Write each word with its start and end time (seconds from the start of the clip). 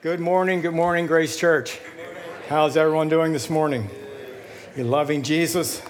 Good 0.00 0.20
morning, 0.20 0.60
good 0.60 0.74
morning, 0.74 1.08
Grace 1.08 1.36
Church. 1.36 1.80
How's 2.48 2.76
everyone 2.76 3.08
doing 3.08 3.32
this 3.32 3.50
morning? 3.50 3.90
You 4.76 4.84
loving 4.84 5.24
Jesus? 5.24 5.82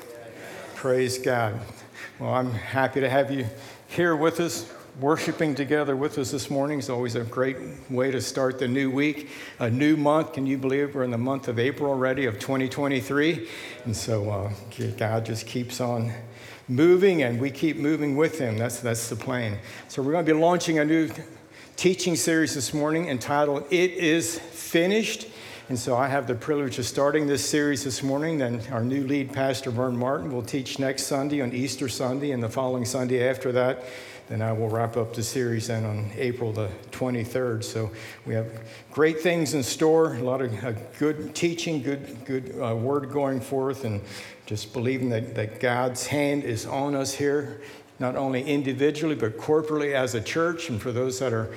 Praise 0.77 1.19
God. 1.19 1.61
Well, 2.19 2.33
I'm 2.33 2.51
happy 2.53 3.01
to 3.01 3.11
have 3.11 3.31
you 3.31 3.45
here 3.87 4.17
with 4.17 4.41
us, 4.41 4.73
worshiping 4.99 5.55
together 5.55 5.95
with 5.95 6.17
us 6.17 6.31
this 6.31 6.49
morning. 6.49 6.79
It's 6.79 6.89
always 6.89 7.17
a 7.17 7.25
great 7.25 7.59
way 7.91 8.11
to 8.11 8.23
start 8.23 8.59
the 8.59 8.67
new 8.67 8.91
week, 8.91 9.29
a 9.59 9.69
new 9.69 9.95
month. 9.95 10.33
Can 10.33 10.47
you 10.47 10.57
believe 10.57 10.95
we're 10.95 11.05
in 11.05 11.11
the 11.11 11.19
month 11.19 11.47
of 11.47 11.59
April 11.59 11.91
already 11.91 12.25
of 12.25 12.39
2023? 12.39 13.47
And 13.85 13.95
so 13.95 14.31
uh, 14.31 14.51
God 14.97 15.27
just 15.27 15.47
keeps 15.47 15.83
on 15.83 16.15
moving 16.67 17.25
and 17.25 17.39
we 17.39 17.51
keep 17.51 17.77
moving 17.77 18.17
with 18.17 18.39
him. 18.39 18.57
That's, 18.57 18.81
that's 18.81 19.11
the 19.11 19.17
plan. 19.17 19.59
So 19.89 20.01
we're 20.01 20.13
going 20.13 20.25
to 20.25 20.33
be 20.33 20.39
launching 20.39 20.79
a 20.79 20.85
new 20.87 21.11
teaching 21.79 22.17
series 22.17 22.57
this 22.57 22.75
morning 22.75 23.09
entitled 23.09 23.65
It 23.71 23.93
Is 23.93 24.37
Finished. 24.37 25.29
And 25.69 25.79
so 25.79 25.97
I 25.97 26.09
have 26.09 26.27
the 26.27 26.35
privilege 26.35 26.77
of 26.81 26.87
starting 26.87 27.29
this 27.29 27.49
series 27.49 27.85
this 27.85 28.03
morning. 28.03 28.37
Then 28.37 28.61
our 28.73 28.83
new 28.83 29.07
lead 29.07 29.33
pastor, 29.33 29.71
Vern 29.71 29.97
Martin, 29.97 30.33
will 30.33 30.43
teach 30.43 30.81
next 30.81 31.05
Sunday 31.05 31.41
on 31.41 31.53
Easter 31.53 31.89
Sunday, 31.89 32.33
and 32.33 32.43
the 32.43 32.49
following 32.49 32.85
Sunday 32.85 33.29
after 33.29 33.53
that. 33.53 33.85
Then 34.29 34.43
I 34.43 34.53
will 34.53 34.69
wrap 34.69 34.97
up 34.97 35.15
the 35.15 35.23
series 35.23 35.69
then 35.69 35.85
on 35.85 36.11
April 36.17 36.53
the 36.53 36.69
23rd. 36.91 37.63
So 37.63 37.93
we 38.27 38.35
have 38.35 38.49
great 38.91 39.21
things 39.21 39.55
in 39.55 39.63
store, 39.63 40.17
a 40.17 40.23
lot 40.23 40.41
of 40.41 40.65
uh, 40.65 40.73
good 40.99 41.33
teaching, 41.33 41.81
good, 41.81 42.25
good 42.25 42.57
uh, 42.61 42.75
word 42.75 43.09
going 43.09 43.41
forth, 43.41 43.85
and 43.85 44.01
just 44.47 44.73
believing 44.73 45.11
that, 45.11 45.37
that 45.37 45.61
God's 45.61 46.09
hand 46.09 46.43
is 46.43 46.67
on 46.67 46.97
us 46.97 47.15
here 47.15 47.61
not 47.99 48.17
only 48.17 48.43
individually, 48.45 49.15
but 49.15 49.37
corporately 49.37 49.93
as 49.95 50.15
a 50.15 50.21
church. 50.21 50.69
And 50.69 50.81
for 50.81 50.93
those 50.93 51.19
that 51.19 51.33
are 51.33 51.53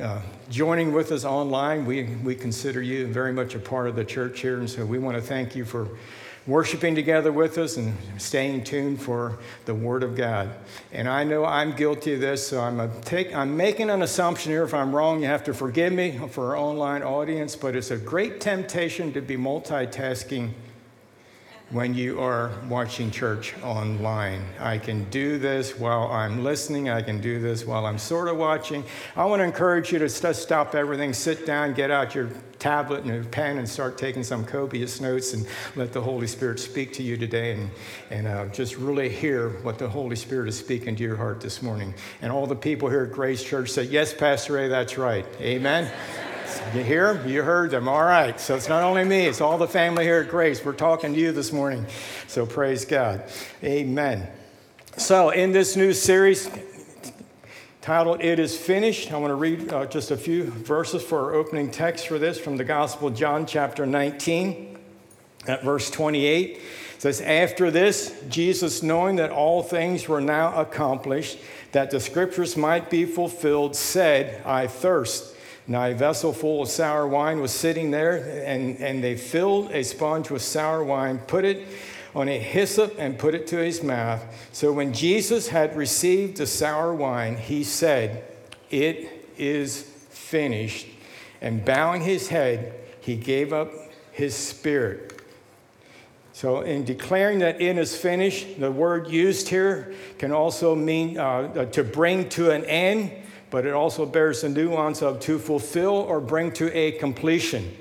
uh, 0.00 0.20
joining 0.48 0.92
with 0.92 1.10
us 1.10 1.24
online, 1.24 1.84
we, 1.84 2.04
we 2.22 2.34
consider 2.34 2.80
you 2.80 3.06
very 3.06 3.32
much 3.32 3.54
a 3.54 3.58
part 3.58 3.88
of 3.88 3.96
the 3.96 4.04
church 4.04 4.40
here. 4.40 4.58
And 4.58 4.70
so 4.70 4.86
we 4.86 4.98
want 4.98 5.16
to 5.16 5.22
thank 5.22 5.56
you 5.56 5.64
for 5.64 5.88
worshiping 6.46 6.94
together 6.94 7.30
with 7.30 7.58
us 7.58 7.76
and 7.76 7.94
staying 8.18 8.64
tuned 8.64 9.00
for 9.00 9.38
the 9.66 9.74
Word 9.74 10.02
of 10.02 10.16
God. 10.16 10.50
And 10.92 11.08
I 11.08 11.22
know 11.24 11.44
I'm 11.44 11.76
guilty 11.76 12.14
of 12.14 12.20
this, 12.20 12.46
so 12.46 12.60
I'm, 12.60 13.00
take, 13.02 13.34
I'm 13.34 13.56
making 13.56 13.90
an 13.90 14.02
assumption 14.02 14.52
here. 14.52 14.64
If 14.64 14.74
I'm 14.74 14.94
wrong, 14.94 15.20
you 15.20 15.26
have 15.26 15.44
to 15.44 15.54
forgive 15.54 15.92
me 15.92 16.18
for 16.30 16.48
our 16.48 16.56
online 16.56 17.02
audience, 17.02 17.56
but 17.56 17.76
it's 17.76 17.90
a 17.90 17.96
great 17.96 18.40
temptation 18.40 19.12
to 19.12 19.20
be 19.20 19.36
multitasking 19.36 20.50
when 21.70 21.94
you 21.94 22.20
are 22.20 22.50
watching 22.68 23.12
church 23.12 23.54
online. 23.62 24.42
I 24.58 24.76
can 24.78 25.08
do 25.10 25.38
this 25.38 25.78
while 25.78 26.08
I'm 26.08 26.42
listening. 26.42 26.88
I 26.88 27.00
can 27.00 27.20
do 27.20 27.38
this 27.38 27.64
while 27.64 27.86
I'm 27.86 27.98
sort 27.98 28.26
of 28.26 28.36
watching. 28.36 28.82
I 29.14 29.24
want 29.24 29.40
to 29.40 29.44
encourage 29.44 29.92
you 29.92 30.00
to 30.00 30.08
st- 30.08 30.34
stop 30.34 30.74
everything, 30.74 31.12
sit 31.12 31.46
down, 31.46 31.74
get 31.74 31.92
out 31.92 32.14
your 32.14 32.28
tablet 32.58 33.04
and 33.04 33.24
a 33.24 33.28
pen, 33.28 33.58
and 33.58 33.68
start 33.68 33.96
taking 33.96 34.24
some 34.24 34.44
copious 34.44 35.00
notes 35.00 35.32
and 35.32 35.46
let 35.76 35.92
the 35.92 36.00
Holy 36.00 36.26
Spirit 36.26 36.58
speak 36.58 36.92
to 36.94 37.04
you 37.04 37.16
today 37.16 37.52
and, 37.52 37.70
and 38.10 38.26
uh, 38.26 38.46
just 38.46 38.76
really 38.76 39.08
hear 39.08 39.50
what 39.62 39.78
the 39.78 39.88
Holy 39.88 40.16
Spirit 40.16 40.48
is 40.48 40.58
speaking 40.58 40.96
to 40.96 41.02
your 41.04 41.16
heart 41.16 41.40
this 41.40 41.62
morning. 41.62 41.94
And 42.20 42.32
all 42.32 42.48
the 42.48 42.56
people 42.56 42.88
here 42.88 43.04
at 43.04 43.12
Grace 43.12 43.44
Church 43.44 43.70
say, 43.70 43.84
Yes, 43.84 44.12
Pastor 44.12 44.54
Ray, 44.54 44.66
that's 44.66 44.98
right. 44.98 45.24
Amen. 45.40 45.90
You 46.74 46.82
hear 46.82 47.14
them? 47.14 47.28
You 47.28 47.42
heard 47.42 47.70
them. 47.70 47.88
All 47.88 48.04
right. 48.04 48.38
So 48.40 48.56
it's 48.56 48.68
not 48.68 48.82
only 48.82 49.04
me, 49.04 49.26
it's 49.26 49.40
all 49.40 49.58
the 49.58 49.68
family 49.68 50.04
here 50.04 50.20
at 50.20 50.28
Grace. 50.28 50.64
We're 50.64 50.72
talking 50.72 51.14
to 51.14 51.20
you 51.20 51.32
this 51.32 51.52
morning. 51.52 51.86
So 52.26 52.46
praise 52.46 52.84
God. 52.84 53.24
Amen. 53.62 54.28
So, 54.96 55.30
in 55.30 55.52
this 55.52 55.76
new 55.76 55.92
series 55.92 56.50
titled 57.80 58.22
It 58.22 58.38
Is 58.38 58.58
Finished, 58.58 59.12
I 59.12 59.16
want 59.18 59.30
to 59.30 59.36
read 59.36 59.72
uh, 59.72 59.86
just 59.86 60.10
a 60.10 60.16
few 60.16 60.44
verses 60.44 61.02
for 61.02 61.20
our 61.20 61.34
opening 61.34 61.70
text 61.70 62.08
for 62.08 62.18
this 62.18 62.38
from 62.38 62.56
the 62.56 62.64
Gospel 62.64 63.08
of 63.08 63.14
John, 63.14 63.46
chapter 63.46 63.86
19, 63.86 64.78
at 65.46 65.64
verse 65.64 65.90
28. 65.90 66.50
It 66.56 66.62
says, 66.98 67.20
After 67.20 67.70
this, 67.70 68.20
Jesus, 68.28 68.82
knowing 68.82 69.16
that 69.16 69.30
all 69.30 69.62
things 69.62 70.08
were 70.08 70.20
now 70.20 70.60
accomplished, 70.60 71.38
that 71.72 71.90
the 71.90 72.00
scriptures 72.00 72.56
might 72.56 72.90
be 72.90 73.04
fulfilled, 73.04 73.76
said, 73.76 74.44
I 74.44 74.66
thirst. 74.66 75.34
Now, 75.70 75.86
a 75.86 75.94
vessel 75.94 76.32
full 76.32 76.62
of 76.62 76.68
sour 76.68 77.06
wine 77.06 77.40
was 77.40 77.52
sitting 77.52 77.92
there, 77.92 78.42
and, 78.44 78.76
and 78.78 79.04
they 79.04 79.16
filled 79.16 79.70
a 79.70 79.84
sponge 79.84 80.28
with 80.28 80.42
sour 80.42 80.82
wine, 80.82 81.18
put 81.18 81.44
it 81.44 81.64
on 82.12 82.28
a 82.28 82.36
hyssop, 82.36 82.96
and 82.98 83.16
put 83.16 83.36
it 83.36 83.46
to 83.46 83.58
his 83.58 83.80
mouth. 83.80 84.20
So, 84.50 84.72
when 84.72 84.92
Jesus 84.92 85.46
had 85.46 85.76
received 85.76 86.38
the 86.38 86.46
sour 86.48 86.92
wine, 86.92 87.36
he 87.36 87.62
said, 87.62 88.24
It 88.68 89.28
is 89.38 89.82
finished. 90.10 90.88
And 91.40 91.64
bowing 91.64 92.00
his 92.00 92.26
head, 92.26 92.74
he 93.00 93.14
gave 93.14 93.52
up 93.52 93.70
his 94.10 94.34
spirit. 94.34 95.22
So, 96.32 96.62
in 96.62 96.84
declaring 96.84 97.38
that 97.40 97.60
it 97.60 97.78
is 97.78 97.96
finished, 97.96 98.58
the 98.58 98.72
word 98.72 99.06
used 99.06 99.48
here 99.48 99.94
can 100.18 100.32
also 100.32 100.74
mean 100.74 101.16
uh, 101.16 101.66
to 101.66 101.84
bring 101.84 102.28
to 102.30 102.50
an 102.50 102.64
end 102.64 103.12
but 103.50 103.66
it 103.66 103.74
also 103.74 104.06
bears 104.06 104.42
the 104.42 104.48
nuance 104.48 105.02
of 105.02 105.20
to 105.20 105.38
fulfill 105.38 105.94
or 105.94 106.20
bring 106.20 106.52
to 106.52 106.74
a 106.76 106.92
completion. 106.92 107.76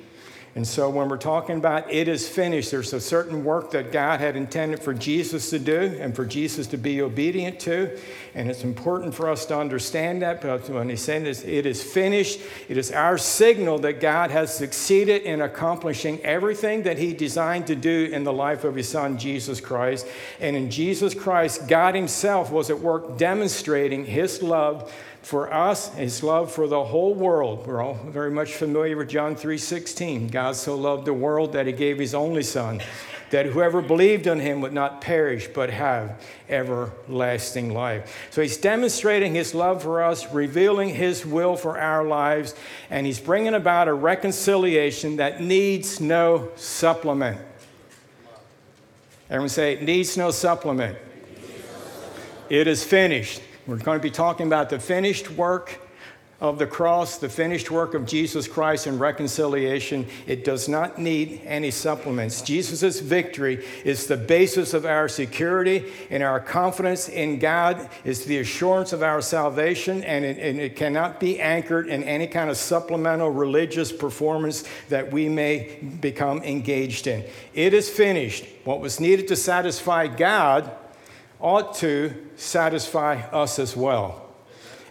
And 0.56 0.68
so 0.68 0.90
when 0.90 1.10
we're 1.10 1.18
talking 1.18 1.58
about 1.58 1.92
it 1.92 2.08
is 2.08 2.28
finished, 2.28 2.72
there's 2.72 2.92
a 2.92 3.00
certain 3.00 3.44
work 3.44 3.72
that 3.72 3.92
God 3.92 4.20
had 4.20 4.36
intended 4.36 4.82
for 4.82 4.96
Jesus 4.96 5.52
to 5.52 5.60
do 5.60 5.96
and 6.02 6.16
for 6.16 6.26
Jesus 6.26 6.66
to 6.68 6.78
be 6.78 7.02
obedient 7.02 7.60
to. 7.62 7.98
And 8.34 8.50
it's 8.50 8.64
important 8.64 9.14
for 9.14 9.30
us 9.30 9.46
to 9.46 9.58
understand 9.58 10.24
that. 10.24 10.42
But 10.42 10.68
when 10.70 10.96
saying 10.98 11.24
this, 11.24 11.44
it 11.44 11.68
is 11.68 11.84
finished, 11.84 12.42
it 12.68 12.78
is 12.78 12.92
our 12.92 13.18
signal 13.18 13.78
that 13.80 14.02
God 14.02 14.32
has 14.32 14.54
succeeded 14.54 15.22
in 15.22 15.42
accomplishing 15.42 16.20
everything 16.22 16.84
that 16.84 16.98
he 16.98 17.14
designed 17.14 17.68
to 17.68 17.76
do 17.76 18.10
in 18.12 18.24
the 18.24 18.34
life 18.34 18.64
of 18.64 18.74
his 18.74 18.90
son, 18.90 19.20
Jesus 19.20 19.62
Christ. 19.62 20.08
And 20.40 20.56
in 20.56 20.72
Jesus 20.72 21.14
Christ, 21.14 21.68
God 21.68 21.94
himself 21.94 22.52
was 22.52 22.72
at 22.72 22.80
work 22.80 23.18
demonstrating 23.18 24.04
his 24.04 24.42
love 24.42 24.92
for 25.22 25.54
us, 25.54 25.94
his 25.96 26.24
love 26.24 26.52
for 26.52 26.68
the 26.68 26.84
whole 26.86 27.14
world. 27.14 27.68
We're 27.68 27.84
all 27.84 28.00
very 28.08 28.32
much 28.32 28.54
familiar 28.54 28.98
with 28.98 29.10
John 29.10 29.36
3:16. 29.36 30.28
God 30.30 30.56
so 30.56 30.76
loved 30.76 31.06
the 31.06 31.14
world 31.14 31.54
that 31.54 31.68
he 31.68 31.74
gave 31.74 32.00
his 32.00 32.16
only 32.16 32.44
son, 32.44 32.82
that 33.30 33.46
whoever 33.48 33.82
believed 33.82 34.28
on 34.28 34.40
him 34.40 34.62
would 34.62 34.74
not 34.74 35.02
perish 35.02 35.48
but 35.54 35.70
have 35.70 36.20
everlasting 36.48 37.74
life. 37.74 38.28
So 38.32 38.42
he's 38.42 38.58
demonstrating 38.58 39.36
his 39.36 39.54
love 39.54 39.84
for 39.84 40.02
us, 40.02 40.34
revealing 40.34 40.90
his 40.90 41.26
will 41.26 41.56
for 41.56 41.78
our 41.78 42.04
lives, 42.06 42.56
and 42.90 43.06
he's 43.06 43.20
bringing 43.20 43.54
about 43.54 43.88
a 43.88 43.94
reconciliation 43.94 45.18
that 45.18 45.42
needs 45.42 46.00
no 46.00 46.50
supplement. 46.56 47.38
Everyone 49.30 49.50
say, 49.50 49.74
it 49.74 49.84
needs 49.84 50.18
no 50.18 50.32
supplement. 50.32 50.98
It 52.50 52.68
is 52.68 52.84
finished. 52.84 53.42
We're 53.70 53.78
going 53.78 54.00
to 54.00 54.04
be 54.04 54.10
talking 54.10 54.48
about 54.48 54.72
the 54.72 54.80
finished 54.80 55.30
work 55.30 55.80
of 56.42 56.58
the 56.58 56.66
cross, 56.66 57.20
the 57.20 57.30
finished 57.30 57.70
work 57.70 57.94
of 57.94 58.08
Jesus 58.08 58.48
Christ 58.48 58.88
in 58.88 58.98
reconciliation. 58.98 60.08
It 60.26 60.44
does 60.44 60.68
not 60.68 60.98
need 60.98 61.42
any 61.46 61.70
supplements. 61.70 62.42
Jesus' 62.42 63.00
victory 63.00 63.64
is 63.86 64.08
the 64.08 64.18
basis 64.18 64.74
of 64.74 64.86
our 64.86 65.08
security, 65.08 65.86
and 66.10 66.24
our 66.24 66.40
confidence 66.40 67.10
in 67.10 67.38
God 67.38 67.88
is 68.04 68.26
the 68.26 68.40
assurance 68.40 68.92
of 68.92 69.04
our 69.04 69.22
salvation, 69.22 70.04
and 70.04 70.26
it, 70.26 70.40
and 70.40 70.60
it 70.60 70.76
cannot 70.76 71.20
be 71.20 71.40
anchored 71.40 71.90
in 71.90 72.04
any 72.06 72.26
kind 72.26 72.50
of 72.50 72.58
supplemental 72.58 73.30
religious 73.30 73.92
performance 73.92 74.64
that 74.88 75.12
we 75.12 75.30
may 75.30 75.78
become 76.02 76.42
engaged 76.42 77.06
in. 77.06 77.24
It 77.54 77.76
is 77.76 77.88
finished. 77.88 78.46
What 78.64 78.80
was 78.80 79.00
needed 79.00 79.28
to 79.28 79.36
satisfy 79.36 80.08
God 80.08 80.72
ought 81.40 81.76
to 81.76 82.14
satisfy 82.36 83.16
us 83.32 83.60
as 83.60 83.76
well. 83.76 84.26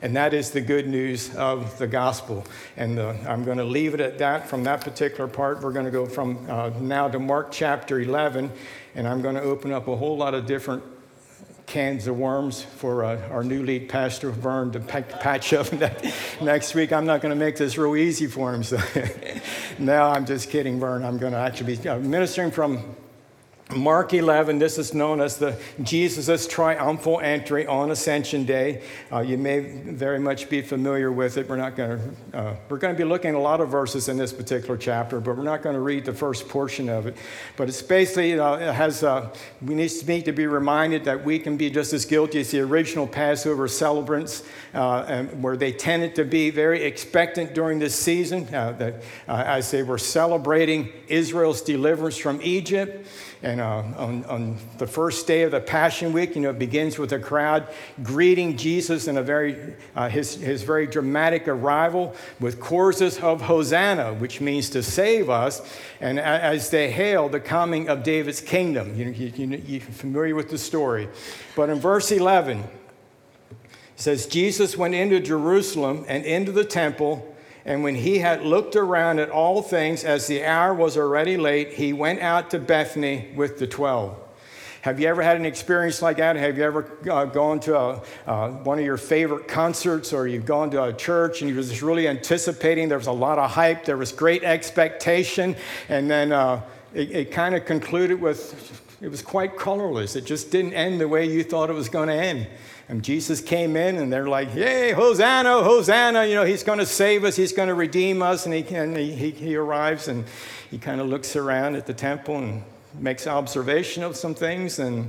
And 0.00 0.14
that 0.16 0.32
is 0.32 0.50
the 0.50 0.60
good 0.60 0.86
news 0.86 1.34
of 1.34 1.76
the 1.78 1.86
gospel. 1.86 2.44
And 2.76 2.97
the, 2.97 3.16
I'm 3.28 3.44
going 3.44 3.59
to 3.59 3.64
leave 3.64 3.94
it 3.94 4.00
at 4.00 4.19
that 4.19 4.48
from 4.48 4.62
that 4.64 4.81
particular 4.81 5.26
part. 5.26 5.61
We're 5.61 5.73
going 5.73 5.87
to 5.87 5.90
go 5.90 6.06
from 6.06 6.49
uh, 6.49 6.70
now 6.81 7.08
to 7.08 7.19
Mark 7.19 7.50
chapter 7.50 7.99
11, 8.00 8.52
and 8.94 9.08
I'm 9.08 9.23
going 9.23 9.34
to 9.34 9.43
open 9.43 9.73
up 9.73 9.88
a 9.88 9.96
whole 9.96 10.17
lot 10.17 10.34
of 10.34 10.46
different 10.46 10.84
cans 11.67 12.06
of 12.06 12.17
worms 12.17 12.62
for 12.62 13.05
uh, 13.05 13.28
our 13.28 13.44
new 13.44 13.62
lead 13.62 13.88
pastor, 13.88 14.31
Vern, 14.31 14.70
to 14.73 14.81
patch 14.81 15.52
up 15.52 15.70
next 16.40 16.75
week. 16.75 16.93
I'm 16.93 17.05
not 17.05 17.20
going 17.20 17.31
to 17.31 17.37
make 17.37 17.56
this 17.56 17.76
real 17.76 17.96
easy 17.96 18.26
for 18.26 18.55
him. 18.55 18.62
So 18.62 18.81
no, 19.78 20.05
I'm 20.05 20.25
just 20.25 20.49
kidding, 20.49 20.78
Vern. 20.81 21.05
I'm 21.05 21.19
going 21.19 21.32
to 21.32 21.38
actually 21.38 21.76
be 21.76 21.88
uh, 21.88 21.99
ministering 21.99 22.52
from 22.52 22.96
Mark 23.76 24.15
11, 24.15 24.59
this 24.59 24.79
is 24.79 24.94
known 24.94 25.20
as 25.20 25.37
the 25.37 25.61
Jesus' 25.82 26.47
triumphal 26.47 27.20
entry 27.20 27.67
on 27.67 27.91
Ascension 27.91 28.47
Day. 28.47 28.82
Uh, 29.12 29.20
you 29.20 29.37
may 29.37 29.61
very 29.61 30.19
much 30.19 30.49
be 30.49 30.62
familiar 30.62 31.12
with 31.12 31.37
it. 31.37 31.47
We're 31.47 31.56
not 31.56 31.76
going 31.76 31.99
to, 32.32 32.38
uh, 32.38 32.56
we're 32.70 32.79
going 32.79 32.94
to 32.94 32.99
be 32.99 33.05
looking 33.05 33.31
at 33.31 33.35
a 33.37 33.38
lot 33.38 33.61
of 33.61 33.69
verses 33.69 34.09
in 34.09 34.17
this 34.17 34.32
particular 34.32 34.79
chapter, 34.79 35.20
but 35.20 35.37
we're 35.37 35.43
not 35.43 35.61
going 35.61 35.75
to 35.75 35.82
read 35.82 36.06
the 36.06 36.15
first 36.15 36.49
portion 36.49 36.88
of 36.88 37.06
it. 37.06 37.19
But 37.59 37.69
it's 37.69 37.82
basically, 37.82 38.41
uh, 38.41 38.55
it 38.55 38.73
has, 38.73 39.05
uh, 39.05 39.35
we 39.61 39.75
need 39.75 39.91
to 40.25 40.32
be 40.32 40.47
reminded 40.47 41.05
that 41.05 41.23
we 41.23 41.38
can 41.38 41.59
be 41.59 41.69
just 41.69 41.93
as 41.93 42.06
guilty 42.06 42.41
as 42.41 42.50
the 42.50 42.61
original 42.61 43.06
Passover 43.06 43.69
celebrants, 43.69 44.44
uh, 44.73 45.05
and 45.06 45.43
where 45.43 45.59
they 45.59 45.73
tended 45.73 46.14
to 46.14 46.25
be 46.25 46.49
very 46.49 46.85
expectant 46.85 47.53
during 47.53 47.79
this 47.79 47.94
season, 47.94 48.53
uh, 48.55 48.73
that 48.73 49.03
as 49.26 49.71
they 49.71 49.82
were 49.82 49.99
celebrating 49.99 50.91
Israel's 51.09 51.61
deliverance 51.61 52.17
from 52.17 52.41
Egypt. 52.43 53.06
And 53.43 53.61
uh, 53.61 53.85
on, 53.96 54.25
on, 54.25 54.58
the 54.79 54.87
first 54.87 55.29
day 55.29 55.43
of 55.43 55.52
the 55.52 55.61
Passion 55.61 56.12
Week, 56.12 56.35
you 56.35 56.40
know, 56.40 56.50
it 56.50 56.58
begins 56.58 56.99
with 56.99 57.12
a 57.12 57.20
crowd 57.20 57.69
greeting 58.02 58.56
Jesus 58.56 59.06
in 59.06 59.17
a 59.17 59.23
very, 59.23 59.75
uh, 59.94 60.08
his, 60.08 60.35
his 60.35 60.64
very 60.64 60.88
dramatic 60.88 61.46
arrival 61.46 62.17
with 62.40 62.58
choruses 62.58 63.19
of 63.20 63.43
Hosanna, 63.43 64.14
which 64.14 64.40
means 64.40 64.70
to 64.70 64.82
save 64.82 65.31
us. 65.31 65.62
And 66.00 66.19
as 66.19 66.70
they 66.70 66.90
hail 66.90 67.29
the 67.29 67.38
coming 67.38 67.88
of 67.88 68.02
David's 68.02 68.40
kingdom, 68.40 68.96
you, 68.96 69.11
you, 69.11 69.32
you, 69.37 69.62
you're 69.67 69.81
familiar 69.82 70.35
with 70.35 70.50
the 70.50 70.58
story. 70.58 71.08
But 71.55 71.70
in 71.70 71.79
verse 71.79 72.11
11, 72.11 72.58
it 72.58 72.67
says, 73.94 74.26
Jesus 74.26 74.76
went 74.76 74.96
into 74.96 75.20
Jerusalem 75.20 76.05
and 76.08 76.25
into 76.25 76.50
the 76.50 76.64
temple 76.64 77.27
and 77.69 77.82
when 77.82 77.94
he 77.94 78.19
had 78.19 78.43
looked 78.43 78.76
around 78.76 79.19
at 79.19 79.29
all 79.29 79.61
things, 79.61 80.03
as 80.03 80.26
the 80.26 80.43
hour 80.43 80.73
was 80.73 80.97
already 80.97 81.37
late, 81.37 81.75
he 81.75 81.93
went 81.93 82.20
out 82.20 82.50
to 82.50 82.59
Bethany 82.59 83.29
with 83.37 83.59
the 83.59 83.67
twelve. 83.67 84.17
Have 84.81 84.99
you 84.99 85.06
ever 85.06 85.23
had 85.23 85.37
an 85.37 85.44
experience 85.44 86.00
like 86.00 86.17
that? 86.17 86.37
Have 86.37 86.56
you 86.56 86.65
ever 86.65 86.91
uh, 87.11 87.26
gone 87.26 87.61
to 87.61 87.76
a, 87.76 88.03
uh, 88.26 88.50
one 88.50 88.79
of 88.79 88.85
your 88.87 88.97
favorite 88.97 89.49
concerts 89.49 90.15
or 90.15 90.26
you've 90.26 90.47
gone 90.47 90.70
to 90.70 90.85
a 90.85 90.93
church 90.94 91.43
and 91.43 91.50
you 91.50 91.56
were 91.56 91.62
just 91.62 91.82
really 91.82 92.09
anticipating? 92.09 92.88
There 92.88 92.97
was 92.97 93.06
a 93.06 93.12
lot 93.12 93.38
of 93.38 93.50
hype, 93.50 93.85
there 93.85 93.99
was 93.99 94.12
great 94.12 94.44
expectation, 94.44 95.55
and 95.91 96.11
then 96.11 96.32
uh, 96.32 96.62
it, 96.94 97.11
it 97.11 97.31
kind 97.32 97.55
of 97.55 97.67
concluded 97.67 98.19
with 98.19 98.81
it 99.00 99.09
was 99.09 99.23
quite 99.23 99.56
colorless. 99.56 100.17
It 100.17 100.25
just 100.25 100.50
didn't 100.50 100.75
end 100.75 101.00
the 101.00 101.06
way 101.06 101.25
you 101.31 101.45
thought 101.45 101.71
it 101.71 101.75
was 101.75 101.89
going 101.89 102.09
to 102.09 102.15
end. 102.15 102.49
And 102.89 103.05
Jesus 103.05 103.41
came 103.41 103.77
in 103.77 103.97
and 103.97 104.12
they're 104.12 104.29
like, 104.29 104.55
Yay, 104.55 104.93
Hosanna, 104.93 105.62
Hosanna. 105.62 106.25
You 106.25 106.35
know, 106.35 106.45
he's 106.45 106.65
going 106.65 106.79
to 106.79 106.87
save 106.87 107.25
us, 107.25 107.37
he's 107.37 107.53
going 107.53 107.69
to 107.69 107.75
redeem 107.75 108.23
us. 108.23 108.45
And, 108.47 108.55
he, 108.55 108.75
and 108.75 108.97
he, 108.97 109.31
he, 109.31 109.56
arrives 109.56 110.09
and 110.09 110.25
he 110.71 110.79
kind 110.79 111.00
of 111.00 111.06
looks 111.06 111.37
around 111.37 111.77
at 111.77 111.87
the 111.87 111.95
temple 111.95 112.39
and 112.39 112.62
makes 112.99 113.27
observation 113.27 114.03
of 114.03 114.17
some 114.17 114.35
things 114.35 114.79
and 114.79 115.09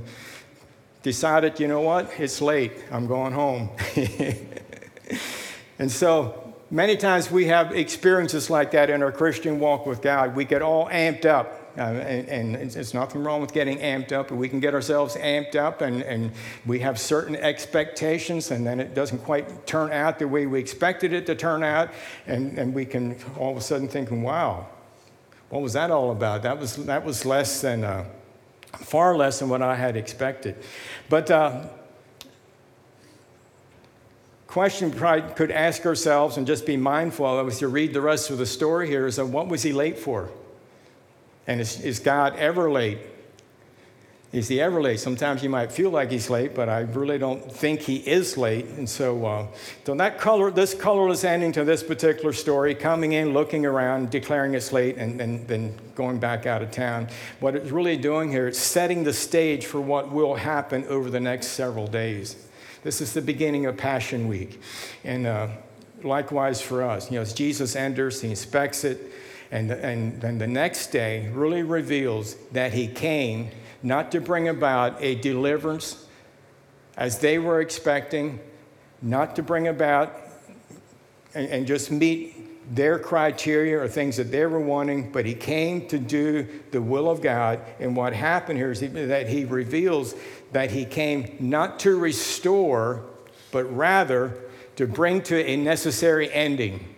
decided, 1.02 1.58
you 1.58 1.66
know 1.66 1.80
what, 1.80 2.12
it's 2.18 2.40
late, 2.40 2.72
I'm 2.92 3.06
going 3.06 3.32
home. 3.32 3.70
and 5.78 5.90
so 5.90 6.54
many 6.70 6.96
times 6.96 7.30
we 7.30 7.46
have 7.46 7.74
experiences 7.74 8.50
like 8.50 8.70
that 8.72 8.90
in 8.90 9.02
our 9.02 9.10
Christian 9.10 9.58
walk 9.58 9.86
with 9.86 10.02
God. 10.02 10.36
We 10.36 10.44
get 10.44 10.60
all 10.60 10.86
amped 10.90 11.24
up 11.24 11.59
uh, 11.80 11.84
and, 11.84 12.28
and 12.28 12.76
it's, 12.76 12.92
nothing 12.92 13.24
wrong 13.24 13.40
with 13.40 13.54
getting 13.54 13.78
amped 13.78 14.12
up, 14.12 14.30
we 14.30 14.50
can 14.50 14.60
get 14.60 14.74
ourselves 14.74 15.16
amped 15.16 15.56
up 15.56 15.80
and, 15.80 16.02
and 16.02 16.30
we 16.66 16.78
have 16.78 17.00
certain 17.00 17.34
expectations, 17.36 18.50
and 18.50 18.66
then 18.66 18.78
it 18.78 18.94
doesn't 18.94 19.20
quite 19.20 19.66
turn 19.66 19.90
out 19.90 20.18
the 20.18 20.28
way 20.28 20.44
we 20.44 20.60
expected 20.60 21.14
it 21.14 21.24
to 21.24 21.34
turn 21.34 21.62
out, 21.62 21.90
and, 22.26 22.58
and 22.58 22.74
we 22.74 22.84
can 22.84 23.16
all 23.38 23.50
of 23.50 23.56
a 23.56 23.62
sudden 23.62 23.88
thinking, 23.88 24.22
wow, 24.22 24.68
what 25.48 25.62
was 25.62 25.72
that 25.72 25.90
all 25.90 26.10
about? 26.10 26.42
That 26.42 26.58
was, 26.58 26.76
that 26.84 27.02
was 27.02 27.24
less 27.24 27.62
than, 27.62 27.82
uh, 27.82 28.04
far 28.76 29.16
less 29.16 29.38
than 29.38 29.48
what 29.48 29.62
I 29.62 29.74
had 29.74 29.96
expected. 29.96 30.56
But 31.08 31.30
uh, 31.30 31.66
question 34.46 34.90
we 34.90 34.98
probably 34.98 35.32
could 35.32 35.50
ask 35.50 35.86
ourselves 35.86 36.36
and 36.36 36.46
just 36.46 36.66
be 36.66 36.76
mindful 36.76 37.24
of 37.24 37.48
as 37.48 37.62
you 37.62 37.68
read 37.68 37.94
the 37.94 38.02
rest 38.02 38.28
of 38.28 38.36
the 38.36 38.44
story 38.44 38.86
here 38.86 39.06
is 39.06 39.18
what 39.18 39.48
was 39.48 39.62
he 39.62 39.72
late 39.72 39.98
for? 39.98 40.28
And 41.46 41.60
is, 41.60 41.80
is 41.80 41.98
God 41.98 42.36
ever 42.36 42.70
late? 42.70 42.98
Is 44.32 44.46
he 44.46 44.60
ever 44.60 44.80
late? 44.80 45.00
Sometimes 45.00 45.42
you 45.42 45.50
might 45.50 45.72
feel 45.72 45.90
like 45.90 46.12
he's 46.12 46.30
late, 46.30 46.54
but 46.54 46.68
I 46.68 46.80
really 46.82 47.18
don't 47.18 47.52
think 47.52 47.80
he 47.80 47.96
is 47.96 48.36
late. 48.36 48.66
And 48.66 48.88
so, 48.88 49.26
uh, 49.26 49.46
so 49.84 49.92
that 49.96 50.18
color, 50.18 50.52
this 50.52 50.72
colorless 50.72 51.24
ending 51.24 51.50
to 51.52 51.64
this 51.64 51.82
particular 51.82 52.32
story, 52.32 52.76
coming 52.76 53.14
in, 53.14 53.32
looking 53.32 53.66
around, 53.66 54.10
declaring 54.10 54.54
it's 54.54 54.72
late, 54.72 54.98
and 54.98 55.18
then 55.18 55.76
going 55.96 56.20
back 56.20 56.46
out 56.46 56.62
of 56.62 56.70
town. 56.70 57.08
What 57.40 57.56
it's 57.56 57.72
really 57.72 57.96
doing 57.96 58.30
here, 58.30 58.46
it's 58.46 58.60
setting 58.60 59.02
the 59.02 59.12
stage 59.12 59.66
for 59.66 59.80
what 59.80 60.12
will 60.12 60.36
happen 60.36 60.84
over 60.84 61.10
the 61.10 61.20
next 61.20 61.48
several 61.48 61.88
days. 61.88 62.36
This 62.84 63.00
is 63.00 63.12
the 63.12 63.22
beginning 63.22 63.66
of 63.66 63.76
Passion 63.76 64.28
Week, 64.28 64.60
and 65.02 65.26
uh, 65.26 65.48
likewise 66.04 66.60
for 66.60 66.84
us. 66.84 67.10
You 67.10 67.16
know, 67.16 67.22
as 67.22 67.34
Jesus 67.34 67.74
enters, 67.74 68.20
he 68.20 68.30
inspects 68.30 68.84
it. 68.84 69.12
And, 69.52 69.70
and 69.70 70.20
then 70.20 70.38
the 70.38 70.46
next 70.46 70.88
day 70.88 71.28
really 71.28 71.62
reveals 71.62 72.36
that 72.52 72.72
he 72.72 72.86
came 72.86 73.50
not 73.82 74.12
to 74.12 74.20
bring 74.20 74.48
about 74.48 75.02
a 75.02 75.16
deliverance 75.16 76.06
as 76.96 77.18
they 77.18 77.38
were 77.38 77.60
expecting, 77.60 78.38
not 79.02 79.36
to 79.36 79.42
bring 79.42 79.66
about 79.68 80.14
and, 81.34 81.48
and 81.48 81.66
just 81.66 81.90
meet 81.90 82.74
their 82.74 82.98
criteria 82.98 83.80
or 83.80 83.88
things 83.88 84.16
that 84.16 84.30
they 84.30 84.46
were 84.46 84.60
wanting, 84.60 85.10
but 85.10 85.26
he 85.26 85.34
came 85.34 85.88
to 85.88 85.98
do 85.98 86.46
the 86.70 86.80
will 86.80 87.10
of 87.10 87.20
God. 87.20 87.60
And 87.80 87.96
what 87.96 88.12
happened 88.12 88.58
here 88.58 88.70
is 88.70 88.80
that 88.80 89.28
he 89.28 89.44
reveals 89.44 90.14
that 90.52 90.70
he 90.70 90.84
came 90.84 91.36
not 91.40 91.80
to 91.80 91.98
restore, 91.98 93.04
but 93.50 93.64
rather 93.64 94.36
to 94.76 94.86
bring 94.86 95.22
to 95.22 95.44
a 95.44 95.56
necessary 95.56 96.32
ending 96.32 96.89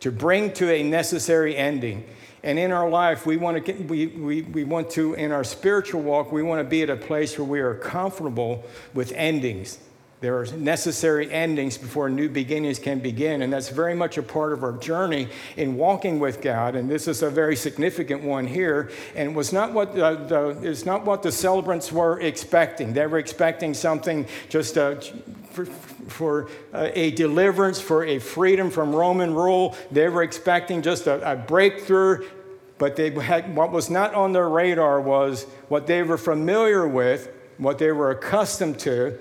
to 0.00 0.10
bring 0.10 0.52
to 0.54 0.70
a 0.70 0.82
necessary 0.82 1.56
ending. 1.56 2.04
And 2.42 2.58
in 2.58 2.72
our 2.72 2.88
life, 2.88 3.26
we 3.26 3.36
want 3.36 3.64
to, 3.66 3.72
we, 3.72 4.06
we, 4.06 4.42
we 4.42 4.64
want 4.64 4.90
to, 4.90 5.14
in 5.14 5.30
our 5.30 5.44
spiritual 5.44 6.00
walk, 6.00 6.32
we 6.32 6.42
want 6.42 6.60
to 6.60 6.68
be 6.68 6.82
at 6.82 6.90
a 6.90 6.96
place 6.96 7.38
where 7.38 7.46
we 7.46 7.60
are 7.60 7.74
comfortable 7.74 8.64
with 8.94 9.12
endings. 9.12 9.78
There 10.20 10.38
are 10.38 10.44
necessary 10.46 11.32
endings 11.32 11.78
before 11.78 12.10
new 12.10 12.28
beginnings 12.28 12.78
can 12.78 12.98
begin, 12.98 13.40
and 13.40 13.50
that's 13.50 13.70
very 13.70 13.94
much 13.94 14.18
a 14.18 14.22
part 14.22 14.52
of 14.52 14.62
our 14.62 14.76
journey 14.76 15.28
in 15.56 15.76
walking 15.76 16.18
with 16.18 16.42
God. 16.42 16.74
And 16.74 16.90
this 16.90 17.08
is 17.08 17.22
a 17.22 17.30
very 17.30 17.56
significant 17.56 18.22
one 18.22 18.46
here. 18.46 18.90
And 19.14 19.34
was 19.34 19.50
not 19.50 19.72
what 19.72 19.94
the, 19.94 20.16
the 20.16 20.68
it's 20.68 20.84
not 20.84 21.06
what 21.06 21.22
the 21.22 21.32
celebrants 21.32 21.90
were 21.90 22.20
expecting. 22.20 22.92
They 22.92 23.06
were 23.06 23.16
expecting 23.16 23.72
something 23.72 24.26
just 24.50 24.76
uh, 24.76 24.96
for, 25.50 25.64
for 25.64 26.48
uh, 26.72 26.90
a 26.94 27.10
deliverance, 27.12 27.80
for 27.80 28.04
a 28.04 28.18
freedom 28.18 28.70
from 28.70 28.94
Roman 28.94 29.34
rule. 29.34 29.76
They 29.90 30.08
were 30.08 30.22
expecting 30.22 30.82
just 30.82 31.06
a, 31.06 31.32
a 31.32 31.36
breakthrough, 31.36 32.26
but 32.78 32.96
they 32.96 33.10
had, 33.10 33.54
what 33.54 33.72
was 33.72 33.90
not 33.90 34.14
on 34.14 34.32
their 34.32 34.48
radar 34.48 35.00
was 35.00 35.44
what 35.68 35.86
they 35.86 36.02
were 36.02 36.18
familiar 36.18 36.88
with, 36.88 37.28
what 37.58 37.78
they 37.78 37.92
were 37.92 38.10
accustomed 38.10 38.78
to, 38.80 39.18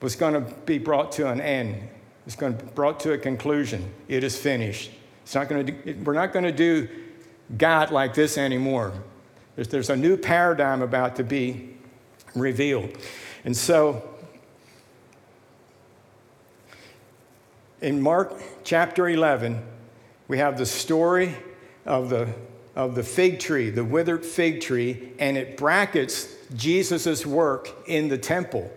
was 0.00 0.16
going 0.16 0.34
to 0.34 0.40
be 0.64 0.78
brought 0.78 1.12
to 1.12 1.28
an 1.28 1.40
end. 1.40 1.88
It's 2.26 2.36
going 2.36 2.56
to 2.56 2.64
be 2.64 2.70
brought 2.72 3.00
to 3.00 3.12
a 3.12 3.18
conclusion. 3.18 3.92
It 4.08 4.24
is 4.24 4.36
finished. 4.36 4.90
It's 5.22 5.34
not 5.34 5.48
going 5.48 5.66
to 5.66 5.92
we're 6.04 6.14
not 6.14 6.32
going 6.32 6.44
to 6.44 6.52
do 6.52 6.88
God 7.56 7.90
like 7.90 8.14
this 8.14 8.38
anymore. 8.38 8.92
There's, 9.56 9.68
there's 9.68 9.90
a 9.90 9.96
new 9.96 10.16
paradigm 10.16 10.82
about 10.82 11.16
to 11.16 11.24
be 11.24 11.76
revealed. 12.34 12.96
And 13.44 13.56
so 13.56 14.09
in 17.80 18.00
Mark 18.00 18.40
chapter 18.62 19.08
11, 19.08 19.62
we 20.28 20.38
have 20.38 20.58
the 20.58 20.66
story 20.66 21.34
of 21.86 22.10
the, 22.10 22.28
of 22.76 22.94
the 22.94 23.02
fig 23.02 23.40
tree, 23.40 23.70
the 23.70 23.84
withered 23.84 24.24
fig 24.24 24.60
tree, 24.60 25.12
and 25.18 25.36
it 25.36 25.56
brackets 25.56 26.34
Jesus' 26.54 27.24
work 27.24 27.70
in 27.86 28.08
the 28.08 28.18
temple. 28.18 28.70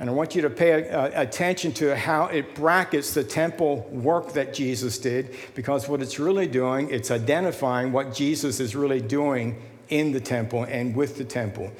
And 0.00 0.10
I 0.10 0.12
want 0.14 0.34
you 0.34 0.42
to 0.42 0.50
pay 0.50 0.88
uh, 0.88 1.20
attention 1.20 1.72
to 1.74 1.94
how 1.94 2.26
it 2.26 2.56
brackets 2.56 3.14
the 3.14 3.22
temple 3.22 3.88
work 3.92 4.32
that 4.32 4.52
Jesus 4.52 4.98
did, 4.98 5.36
because 5.54 5.88
what 5.88 6.02
it's 6.02 6.18
really 6.18 6.48
doing, 6.48 6.90
it's 6.90 7.12
identifying 7.12 7.92
what 7.92 8.12
Jesus 8.12 8.58
is 8.58 8.74
really 8.74 9.00
doing 9.00 9.62
in 9.90 10.10
the 10.10 10.20
temple 10.20 10.64
and 10.64 10.96
with 10.96 11.18
the 11.18 11.24
temple. 11.24 11.70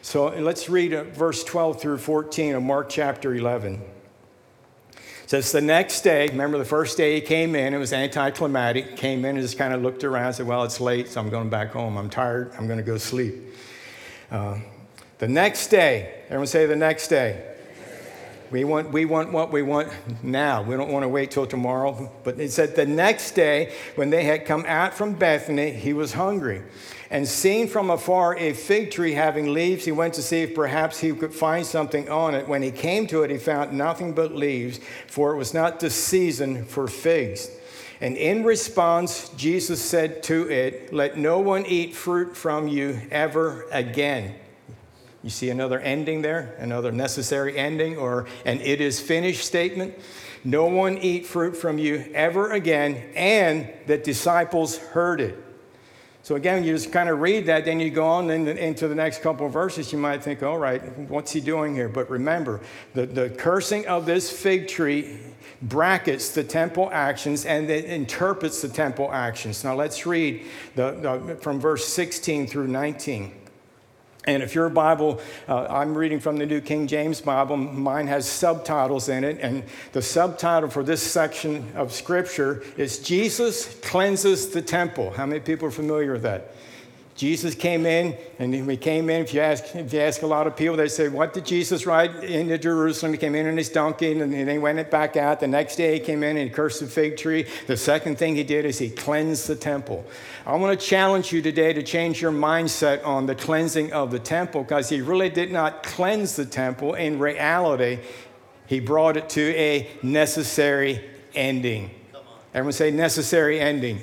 So 0.00 0.28
let's 0.28 0.68
read 0.68 0.94
uh, 0.94 1.04
verse 1.04 1.42
12 1.42 1.80
through 1.80 1.98
14 1.98 2.54
of 2.54 2.62
Mark 2.62 2.88
chapter 2.88 3.34
11 3.34 3.82
says 5.32 5.50
the 5.50 5.62
next 5.62 6.02
day, 6.02 6.28
remember 6.28 6.58
the 6.58 6.64
first 6.66 6.98
day 6.98 7.14
he 7.14 7.20
came 7.22 7.54
in, 7.54 7.72
it 7.72 7.78
was 7.78 7.94
anticlimactic, 7.94 8.98
came 8.98 9.24
in 9.24 9.36
and 9.36 9.40
just 9.40 9.56
kind 9.56 9.72
of 9.72 9.80
looked 9.80 10.04
around 10.04 10.34
said, 10.34 10.46
Well, 10.46 10.62
it's 10.62 10.78
late, 10.78 11.08
so 11.08 11.22
I'm 11.22 11.30
going 11.30 11.48
back 11.48 11.70
home. 11.70 11.96
I'm 11.96 12.10
tired, 12.10 12.52
I'm 12.58 12.66
going 12.66 12.78
to 12.78 12.84
go 12.84 12.98
sleep. 12.98 13.36
Uh, 14.30 14.58
the 15.16 15.28
next 15.28 15.68
day, 15.68 16.24
everyone 16.26 16.48
say 16.48 16.66
the 16.66 16.76
next 16.76 17.08
day. 17.08 17.48
We 18.50 18.64
want, 18.64 18.92
we 18.92 19.06
want 19.06 19.32
what 19.32 19.50
we 19.50 19.62
want 19.62 19.88
now. 20.22 20.60
We 20.60 20.76
don't 20.76 20.92
want 20.92 21.04
to 21.04 21.08
wait 21.08 21.30
till 21.30 21.46
tomorrow. 21.46 22.12
But 22.24 22.38
it 22.38 22.52
said 22.52 22.76
the 22.76 22.84
next 22.84 23.30
day, 23.30 23.72
when 23.94 24.10
they 24.10 24.24
had 24.24 24.44
come 24.44 24.66
out 24.68 24.92
from 24.92 25.14
Bethany, 25.14 25.72
he 25.72 25.94
was 25.94 26.12
hungry. 26.12 26.60
And 27.12 27.28
seeing 27.28 27.68
from 27.68 27.90
afar 27.90 28.38
a 28.38 28.54
fig 28.54 28.90
tree 28.90 29.12
having 29.12 29.52
leaves, 29.52 29.84
he 29.84 29.92
went 29.92 30.14
to 30.14 30.22
see 30.22 30.44
if 30.44 30.54
perhaps 30.54 30.98
he 30.98 31.12
could 31.12 31.34
find 31.34 31.66
something 31.66 32.08
on 32.08 32.34
it. 32.34 32.48
When 32.48 32.62
he 32.62 32.70
came 32.70 33.06
to 33.08 33.22
it, 33.22 33.30
he 33.30 33.36
found 33.36 33.74
nothing 33.74 34.14
but 34.14 34.34
leaves, 34.34 34.80
for 35.08 35.34
it 35.34 35.36
was 35.36 35.52
not 35.52 35.78
the 35.78 35.90
season 35.90 36.64
for 36.64 36.88
figs. 36.88 37.50
And 38.00 38.16
in 38.16 38.44
response, 38.44 39.28
Jesus 39.36 39.82
said 39.82 40.22
to 40.22 40.50
it, 40.50 40.90
Let 40.90 41.18
no 41.18 41.38
one 41.38 41.66
eat 41.66 41.94
fruit 41.94 42.34
from 42.34 42.66
you 42.66 42.98
ever 43.10 43.66
again. 43.70 44.34
You 45.22 45.28
see 45.28 45.50
another 45.50 45.80
ending 45.80 46.22
there, 46.22 46.56
another 46.58 46.92
necessary 46.92 47.58
ending, 47.58 47.98
or 47.98 48.26
an 48.46 48.62
it 48.62 48.80
is 48.80 49.00
finished 49.00 49.44
statement. 49.44 49.98
No 50.44 50.64
one 50.64 50.96
eat 50.96 51.26
fruit 51.26 51.58
from 51.58 51.76
you 51.76 52.10
ever 52.14 52.52
again, 52.52 52.94
and 53.14 53.70
the 53.86 53.98
disciples 53.98 54.78
heard 54.78 55.20
it. 55.20 55.51
So 56.22 56.36
again, 56.36 56.62
you 56.62 56.72
just 56.72 56.92
kind 56.92 57.08
of 57.08 57.20
read 57.20 57.46
that, 57.46 57.64
then 57.64 57.80
you 57.80 57.90
go 57.90 58.06
on 58.06 58.30
into 58.30 58.86
the 58.86 58.94
next 58.94 59.22
couple 59.22 59.46
of 59.46 59.52
verses, 59.52 59.92
you 59.92 59.98
might 59.98 60.22
think, 60.22 60.42
all 60.42 60.58
right, 60.58 60.80
what's 61.08 61.32
he 61.32 61.40
doing 61.40 61.74
here? 61.74 61.88
But 61.88 62.08
remember, 62.08 62.60
the, 62.94 63.06
the 63.06 63.30
cursing 63.30 63.86
of 63.88 64.06
this 64.06 64.30
fig 64.30 64.68
tree 64.68 65.18
brackets 65.62 66.30
the 66.30 66.42
temple 66.42 66.90
actions 66.92 67.44
and 67.46 67.70
it 67.70 67.84
interprets 67.84 68.62
the 68.62 68.68
temple 68.68 69.12
actions. 69.12 69.62
Now 69.64 69.74
let's 69.74 70.06
read 70.06 70.44
the, 70.74 70.92
the, 70.92 71.36
from 71.40 71.60
verse 71.60 71.86
16 71.86 72.46
through 72.46 72.68
19. 72.68 73.41
And 74.24 74.42
if 74.42 74.54
your 74.54 74.68
Bible, 74.68 75.20
uh, 75.48 75.66
I'm 75.68 75.96
reading 75.96 76.20
from 76.20 76.36
the 76.36 76.46
New 76.46 76.60
King 76.60 76.86
James 76.86 77.20
Bible, 77.20 77.56
mine 77.56 78.06
has 78.06 78.28
subtitles 78.28 79.08
in 79.08 79.24
it. 79.24 79.38
And 79.40 79.64
the 79.92 80.02
subtitle 80.02 80.70
for 80.70 80.84
this 80.84 81.02
section 81.02 81.72
of 81.74 81.92
Scripture 81.92 82.62
is 82.76 83.00
Jesus 83.00 83.74
cleanses 83.80 84.50
the 84.50 84.62
temple. 84.62 85.10
How 85.10 85.26
many 85.26 85.40
people 85.40 85.66
are 85.66 85.72
familiar 85.72 86.12
with 86.12 86.22
that? 86.22 86.54
Jesus 87.14 87.54
came 87.54 87.84
in, 87.84 88.16
and 88.38 88.66
we 88.66 88.76
came 88.76 89.10
in. 89.10 89.20
If 89.20 89.34
you 89.34 89.40
ask, 89.40 89.76
if 89.76 89.92
you 89.92 90.00
ask 90.00 90.22
a 90.22 90.26
lot 90.26 90.46
of 90.46 90.56
people, 90.56 90.76
they 90.76 90.88
say, 90.88 91.08
"What 91.08 91.34
did 91.34 91.44
Jesus 91.44 91.84
ride 91.84 92.24
into 92.24 92.56
Jerusalem?" 92.56 93.12
He 93.12 93.18
came 93.18 93.34
in 93.34 93.46
on 93.46 93.56
his 93.56 93.68
donkey, 93.68 94.12
and 94.12 94.32
then 94.32 94.48
he 94.48 94.56
went 94.56 94.90
back 94.90 95.16
out. 95.16 95.38
The 95.38 95.46
next 95.46 95.76
day, 95.76 95.92
he 95.92 96.00
came 96.00 96.22
in 96.22 96.38
and 96.38 96.48
he 96.48 96.54
cursed 96.54 96.80
the 96.80 96.86
fig 96.86 97.18
tree. 97.18 97.44
The 97.66 97.76
second 97.76 98.16
thing 98.16 98.34
he 98.34 98.42
did 98.42 98.64
is 98.64 98.78
he 98.78 98.88
cleansed 98.88 99.46
the 99.46 99.56
temple. 99.56 100.04
I 100.46 100.56
want 100.56 100.78
to 100.78 100.86
challenge 100.86 101.32
you 101.32 101.42
today 101.42 101.74
to 101.74 101.82
change 101.82 102.22
your 102.22 102.32
mindset 102.32 103.04
on 103.06 103.26
the 103.26 103.34
cleansing 103.34 103.92
of 103.92 104.10
the 104.10 104.18
temple, 104.18 104.62
because 104.62 104.88
he 104.88 105.02
really 105.02 105.28
did 105.28 105.52
not 105.52 105.82
cleanse 105.82 106.36
the 106.36 106.46
temple. 106.46 106.94
In 106.94 107.18
reality, 107.18 107.98
he 108.66 108.80
brought 108.80 109.18
it 109.18 109.28
to 109.30 109.54
a 109.54 109.86
necessary 110.02 111.00
ending. 111.34 111.90
Everyone 112.54 112.72
say 112.72 112.90
necessary 112.90 113.60
ending. 113.60 114.00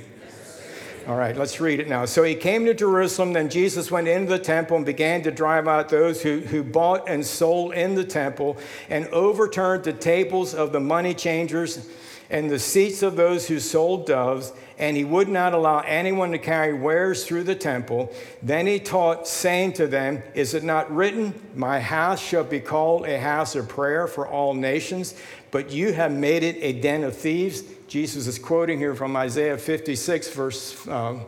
All 1.10 1.16
right, 1.16 1.36
let's 1.36 1.60
read 1.60 1.80
it 1.80 1.88
now. 1.88 2.06
So 2.06 2.22
he 2.22 2.36
came 2.36 2.68
to 2.68 2.75
Jerusalem. 2.75 3.34
Then 3.34 3.50
Jesus 3.50 3.89
went 3.89 4.08
into 4.08 4.30
the 4.30 4.38
temple 4.38 4.78
and 4.78 4.86
began 4.86 5.24
to 5.24 5.32
drive 5.32 5.68
out 5.68 5.89
those 5.89 6.22
who, 6.22 6.42
who 6.42 6.62
bought 6.62 7.10
and 7.10 7.25
sold 7.25 7.74
in 7.74 7.96
the 7.96 8.04
temple 8.04 8.60
and 8.92 9.08
overturned 9.08 9.86
the 9.86 9.94
tables 9.94 10.54
of 10.54 10.72
the 10.72 10.80
money 10.80 11.16
changers 11.16 11.89
and 12.29 12.50
the 12.50 12.59
seats 12.59 13.01
of 13.01 13.15
those 13.15 13.48
who 13.48 13.59
sold 13.59 14.05
doves. 14.05 14.53
And 14.77 14.95
he 14.95 15.03
would 15.03 15.27
not 15.27 15.53
allow 15.53 15.79
anyone 15.79 16.31
to 16.31 16.38
carry 16.38 16.74
wares 16.74 17.25
through 17.25 17.43
the 17.43 17.55
temple. 17.55 18.13
Then 18.41 18.65
he 18.65 18.79
taught, 18.79 19.27
saying 19.27 19.74
to 19.74 19.88
them, 19.88 20.24
Is 20.33 20.53
it 20.53 20.63
not 20.63 20.89
written, 20.89 21.33
My 21.53 21.81
house 21.81 22.21
shall 22.21 22.45
be 22.45 22.62
called 22.62 23.05
a 23.05 23.19
house 23.19 23.55
of 23.55 23.67
prayer 23.67 24.07
for 24.07 24.25
all 24.25 24.53
nations? 24.53 25.15
But 25.51 25.71
you 25.71 25.91
have 25.91 26.13
made 26.13 26.43
it 26.43 26.55
a 26.62 26.79
den 26.79 27.03
of 27.03 27.17
thieves. 27.17 27.63
Jesus 27.89 28.25
is 28.25 28.39
quoting 28.39 28.77
here 28.77 28.95
from 28.95 29.17
Isaiah 29.17 29.57
56, 29.57 30.29
verse 30.29 30.88
uh, 30.88 31.19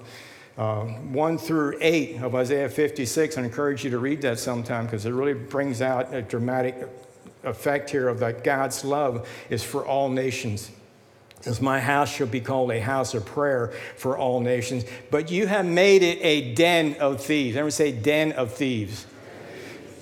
uh, 0.58 0.84
1 0.86 1.38
through 1.38 1.78
8 1.82 2.22
of 2.22 2.36
Isaiah 2.36 2.70
56. 2.70 3.38
I 3.38 3.44
encourage 3.44 3.84
you 3.84 3.90
to 3.92 4.00
read 4.00 4.22
that 4.22 4.40
sometime 4.40 4.86
because 4.86 5.06
it 5.06 5.12
really 5.12 5.34
brings 5.34 5.82
out 5.82 6.14
a 6.14 6.22
dramatic 6.22 6.88
effect 7.44 7.90
here 7.90 8.08
of 8.08 8.20
that 8.20 8.44
God's 8.44 8.86
love 8.86 9.28
is 9.50 9.64
for 9.64 9.86
all 9.86 10.08
nations. 10.08 10.72
As 11.46 11.60
my 11.60 11.80
house 11.80 12.14
shall 12.14 12.28
be 12.28 12.40
called 12.40 12.72
a 12.72 12.80
house 12.80 13.14
of 13.14 13.26
prayer 13.26 13.74
for 13.98 14.18
all 14.18 14.40
nations, 14.40 14.86
but 15.10 15.32
you 15.32 15.48
have 15.48 15.66
made 15.66 16.04
it 16.04 16.20
a 16.22 16.54
den 16.54 16.96
of 17.00 17.24
thieves. 17.24 17.56
Everyone 17.56 17.72
say 17.72 17.92
den 17.92 18.32
of 18.34 18.54
thieves. 18.54 19.08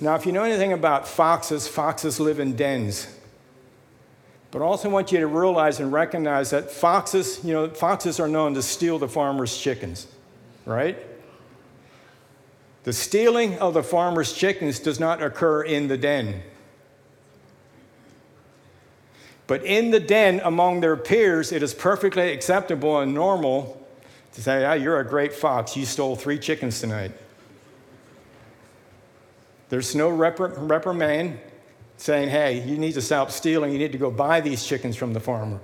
Now, 0.02 0.14
if 0.14 0.26
you 0.26 0.32
know 0.32 0.44
anything 0.44 0.72
about 0.72 1.08
foxes, 1.08 1.66
foxes 1.66 2.20
live 2.20 2.40
in 2.40 2.56
dens. 2.56 3.16
But 4.50 4.62
I 4.62 4.64
also 4.64 4.88
want 4.88 5.12
you 5.12 5.20
to 5.20 5.26
realize 5.26 5.78
and 5.80 5.92
recognize 5.92 6.50
that 6.50 6.70
foxes, 6.70 7.44
you 7.44 7.52
know, 7.52 7.68
foxes 7.68 8.18
are 8.18 8.28
known 8.28 8.54
to 8.54 8.62
steal 8.62 8.98
the 8.98 9.08
farmer's 9.08 9.56
chickens, 9.56 10.06
right? 10.66 10.98
The 12.84 12.92
stealing 12.92 13.58
of 13.58 13.74
the 13.74 13.82
farmer's 13.82 14.32
chickens 14.32 14.80
does 14.80 14.98
not 14.98 15.22
occur 15.22 15.62
in 15.62 15.88
the 15.88 15.98
den. 15.98 16.42
But 19.50 19.64
in 19.64 19.90
the 19.90 19.98
den 19.98 20.40
among 20.44 20.78
their 20.78 20.96
peers, 20.96 21.50
it 21.50 21.60
is 21.60 21.74
perfectly 21.74 22.30
acceptable 22.30 23.00
and 23.00 23.12
normal 23.12 23.84
to 24.34 24.40
say, 24.40 24.64
ah, 24.64 24.74
you're 24.74 25.00
a 25.00 25.04
great 25.04 25.32
fox. 25.32 25.76
You 25.76 25.86
stole 25.86 26.14
three 26.14 26.38
chickens 26.38 26.78
tonight. 26.78 27.10
There's 29.68 29.96
no 29.96 30.08
reprimand 30.08 31.40
saying, 31.96 32.28
hey, 32.28 32.62
you 32.64 32.78
need 32.78 32.92
to 32.92 33.02
stop 33.02 33.32
stealing, 33.32 33.72
you 33.72 33.78
need 33.80 33.90
to 33.90 33.98
go 33.98 34.08
buy 34.08 34.40
these 34.40 34.64
chickens 34.64 34.94
from 34.94 35.14
the 35.14 35.20
farmer. 35.20 35.58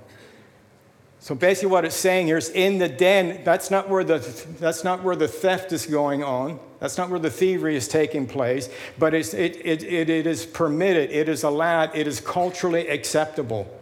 So 1.21 1.33
basically, 1.33 1.71
what 1.71 1.85
it's 1.85 1.95
saying 1.95 2.27
here 2.27 2.37
is 2.37 2.49
in 2.49 2.79
the 2.79 2.89
den, 2.89 3.41
that's 3.45 3.71
not 3.71 3.87
where 3.87 4.03
the, 4.03 4.19
that's 4.59 4.83
not 4.83 5.01
where 5.01 5.15
the 5.15 5.29
theft 5.29 5.71
is 5.71 5.85
going 5.85 6.25
on. 6.25 6.59
That's 6.79 6.97
not 6.97 7.09
where 7.09 7.19
the 7.19 7.31
thievery 7.31 7.77
is 7.77 7.87
taking 7.87 8.27
place, 8.27 8.69
but 8.99 9.13
it's, 9.13 9.33
it, 9.33 9.55
it, 9.65 9.81
it, 9.83 10.09
it 10.09 10.27
is 10.27 10.45
permitted, 10.45 11.09
it 11.09 11.29
is 11.29 11.43
allowed, 11.43 11.95
it 11.95 12.05
is 12.05 12.19
culturally 12.19 12.89
acceptable. 12.89 13.73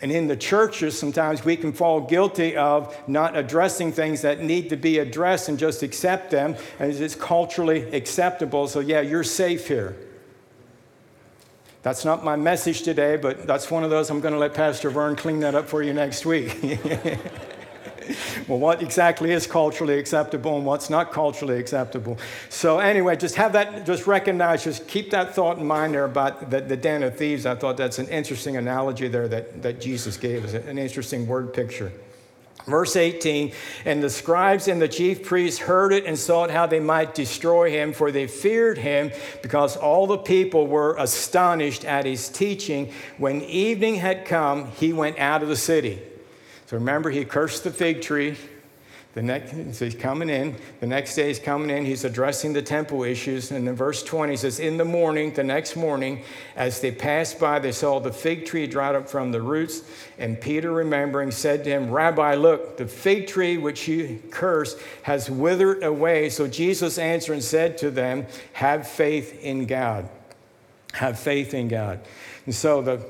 And 0.00 0.10
in 0.10 0.26
the 0.26 0.36
churches, 0.36 0.98
sometimes 0.98 1.44
we 1.44 1.56
can 1.56 1.72
fall 1.72 2.00
guilty 2.00 2.56
of 2.56 2.94
not 3.08 3.36
addressing 3.36 3.92
things 3.92 4.22
that 4.22 4.40
need 4.40 4.68
to 4.70 4.76
be 4.76 4.98
addressed 4.98 5.48
and 5.48 5.58
just 5.58 5.82
accept 5.82 6.30
them 6.30 6.56
as 6.78 7.00
it's 7.00 7.14
culturally 7.14 7.82
acceptable. 7.94 8.66
So, 8.66 8.80
yeah, 8.80 9.00
you're 9.00 9.24
safe 9.24 9.68
here. 9.68 9.96
That's 11.82 12.04
not 12.04 12.24
my 12.24 12.34
message 12.36 12.82
today, 12.82 13.16
but 13.16 13.46
that's 13.46 13.70
one 13.70 13.84
of 13.84 13.90
those 13.90 14.10
I'm 14.10 14.20
going 14.20 14.34
to 14.34 14.40
let 14.40 14.54
Pastor 14.54 14.90
Vern 14.90 15.16
clean 15.16 15.40
that 15.40 15.54
up 15.54 15.68
for 15.68 15.82
you 15.82 15.92
next 15.92 16.26
week. 16.26 16.58
well, 18.48 18.58
what 18.58 18.82
exactly 18.82 19.32
is 19.32 19.46
culturally 19.46 19.98
acceptable 19.98 20.56
and 20.56 20.66
what's 20.66 20.90
not 20.90 21.12
culturally 21.12 21.58
acceptable? 21.58 22.18
So, 22.48 22.78
anyway, 22.78 23.16
just 23.16 23.36
have 23.36 23.52
that, 23.52 23.86
just 23.86 24.06
recognize, 24.06 24.64
just 24.64 24.86
keep 24.88 25.10
that 25.10 25.34
thought 25.34 25.58
in 25.58 25.66
mind 25.66 25.94
there 25.94 26.04
about 26.04 26.50
the, 26.50 26.60
the 26.60 26.76
den 26.76 27.02
of 27.02 27.16
thieves. 27.16 27.46
I 27.46 27.54
thought 27.54 27.76
that's 27.76 27.98
an 27.98 28.08
interesting 28.08 28.56
analogy 28.56 29.08
there 29.08 29.28
that, 29.28 29.62
that 29.62 29.80
Jesus 29.80 30.16
gave 30.16 30.44
us, 30.44 30.54
an 30.54 30.78
interesting 30.78 31.26
word 31.26 31.52
picture. 31.52 31.92
Verse 32.66 32.96
18, 32.96 33.52
and 33.84 34.02
the 34.02 34.08
scribes 34.08 34.68
and 34.68 34.80
the 34.80 34.88
chief 34.88 35.22
priests 35.22 35.60
heard 35.60 35.92
it 35.92 36.06
and 36.06 36.18
sought 36.18 36.50
how 36.50 36.64
they 36.64 36.80
might 36.80 37.14
destroy 37.14 37.70
him, 37.70 37.92
for 37.92 38.10
they 38.10 38.26
feared 38.26 38.78
him, 38.78 39.10
because 39.42 39.76
all 39.76 40.06
the 40.06 40.16
people 40.16 40.66
were 40.66 40.96
astonished 40.96 41.84
at 41.84 42.06
his 42.06 42.30
teaching. 42.30 42.90
When 43.18 43.42
evening 43.42 43.96
had 43.96 44.24
come, 44.24 44.70
he 44.72 44.94
went 44.94 45.18
out 45.18 45.42
of 45.42 45.50
the 45.50 45.56
city. 45.56 46.00
So 46.74 46.78
remember, 46.78 47.08
he 47.08 47.24
cursed 47.24 47.62
the 47.62 47.70
fig 47.70 48.02
tree, 48.02 48.36
the 49.12 49.22
next, 49.22 49.52
so 49.78 49.84
he's 49.84 49.94
coming 49.94 50.28
in. 50.28 50.56
The 50.80 50.88
next 50.88 51.14
day 51.14 51.28
he's 51.28 51.38
coming 51.38 51.70
in. 51.70 51.84
He's 51.84 52.04
addressing 52.04 52.52
the 52.52 52.62
temple 52.62 53.04
issues. 53.04 53.52
And 53.52 53.68
in 53.68 53.76
verse 53.76 54.02
20 54.02 54.32
he 54.32 54.36
says, 54.36 54.58
In 54.58 54.76
the 54.76 54.84
morning, 54.84 55.32
the 55.32 55.44
next 55.44 55.76
morning, 55.76 56.24
as 56.56 56.80
they 56.80 56.90
passed 56.90 57.38
by, 57.38 57.60
they 57.60 57.70
saw 57.70 58.00
the 58.00 58.12
fig 58.12 58.44
tree 58.44 58.66
dried 58.66 58.96
up 58.96 59.08
from 59.08 59.30
the 59.30 59.40
roots. 59.40 59.84
And 60.18 60.40
Peter, 60.40 60.72
remembering, 60.72 61.30
said 61.30 61.62
to 61.62 61.70
him, 61.70 61.92
Rabbi, 61.92 62.34
look, 62.34 62.76
the 62.76 62.88
fig 62.88 63.28
tree 63.28 63.56
which 63.56 63.86
you 63.86 64.20
cursed 64.32 64.76
has 65.04 65.30
withered 65.30 65.84
away. 65.84 66.28
So 66.28 66.48
Jesus 66.48 66.98
answered 66.98 67.34
and 67.34 67.44
said 67.44 67.78
to 67.78 67.92
them, 67.92 68.26
Have 68.54 68.88
faith 68.88 69.40
in 69.44 69.66
God. 69.66 70.08
Have 70.94 71.20
faith 71.20 71.54
in 71.54 71.68
God. 71.68 72.00
And 72.46 72.54
so 72.54 72.82
the 72.82 73.00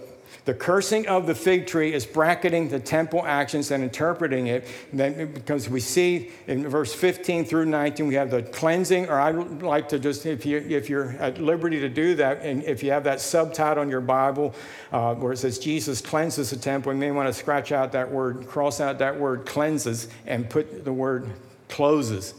the 0.45 0.53
cursing 0.53 1.09
of 1.09 1.27
the 1.27 1.35
fig 1.35 1.67
tree 1.67 1.95
is 1.95 2.05
bracketing 2.05 2.69
the 2.69 2.79
temple 2.79 3.25
actions 3.25 3.71
and 3.71 3.83
interpreting 3.83 4.49
it 4.49 4.67
because 4.93 5.71
we 5.71 5.81
see 5.81 6.33
in 6.47 6.69
verse 6.69 6.93
15 6.95 7.47
through 7.47 7.65
19, 7.65 8.07
we 8.07 8.15
have 8.15 8.31
the 8.31 8.43
cleansing, 8.43 9.09
or 9.09 9.19
I'd 9.19 9.63
like 9.63 9.89
to 9.89 9.99
just, 9.99 10.27
if, 10.27 10.45
you, 10.45 10.59
if 10.59 10.91
you're 10.91 11.13
at 11.13 11.41
liberty 11.41 11.81
to 11.81 11.89
do 11.89 12.15
that, 12.17 12.43
and 12.43 12.63
if 12.65 12.83
you 12.83 12.91
have 12.91 13.05
that 13.05 13.23
subtitle 13.23 13.83
in 13.83 13.89
your 13.89 14.03
Bible 14.03 14.55
uh, 14.93 15.15
where 15.15 15.33
it 15.33 15.39
says 15.39 15.59
Jesus 15.59 16.03
cleanses 16.03 16.51
the 16.51 16.57
temple, 16.57 16.93
you 16.93 16.99
may 16.99 17.11
want 17.11 17.27
to 17.27 17.33
scratch 17.33 17.73
out 17.73 17.93
that 17.93 18.11
word, 18.11 18.47
cross 18.47 18.81
out 18.81 18.99
that 18.99 19.19
word 19.19 19.47
cleanses, 19.47 20.09
and 20.27 20.51
put 20.51 20.85
the 20.85 20.93
word 20.93 21.31
closes, 21.71 22.35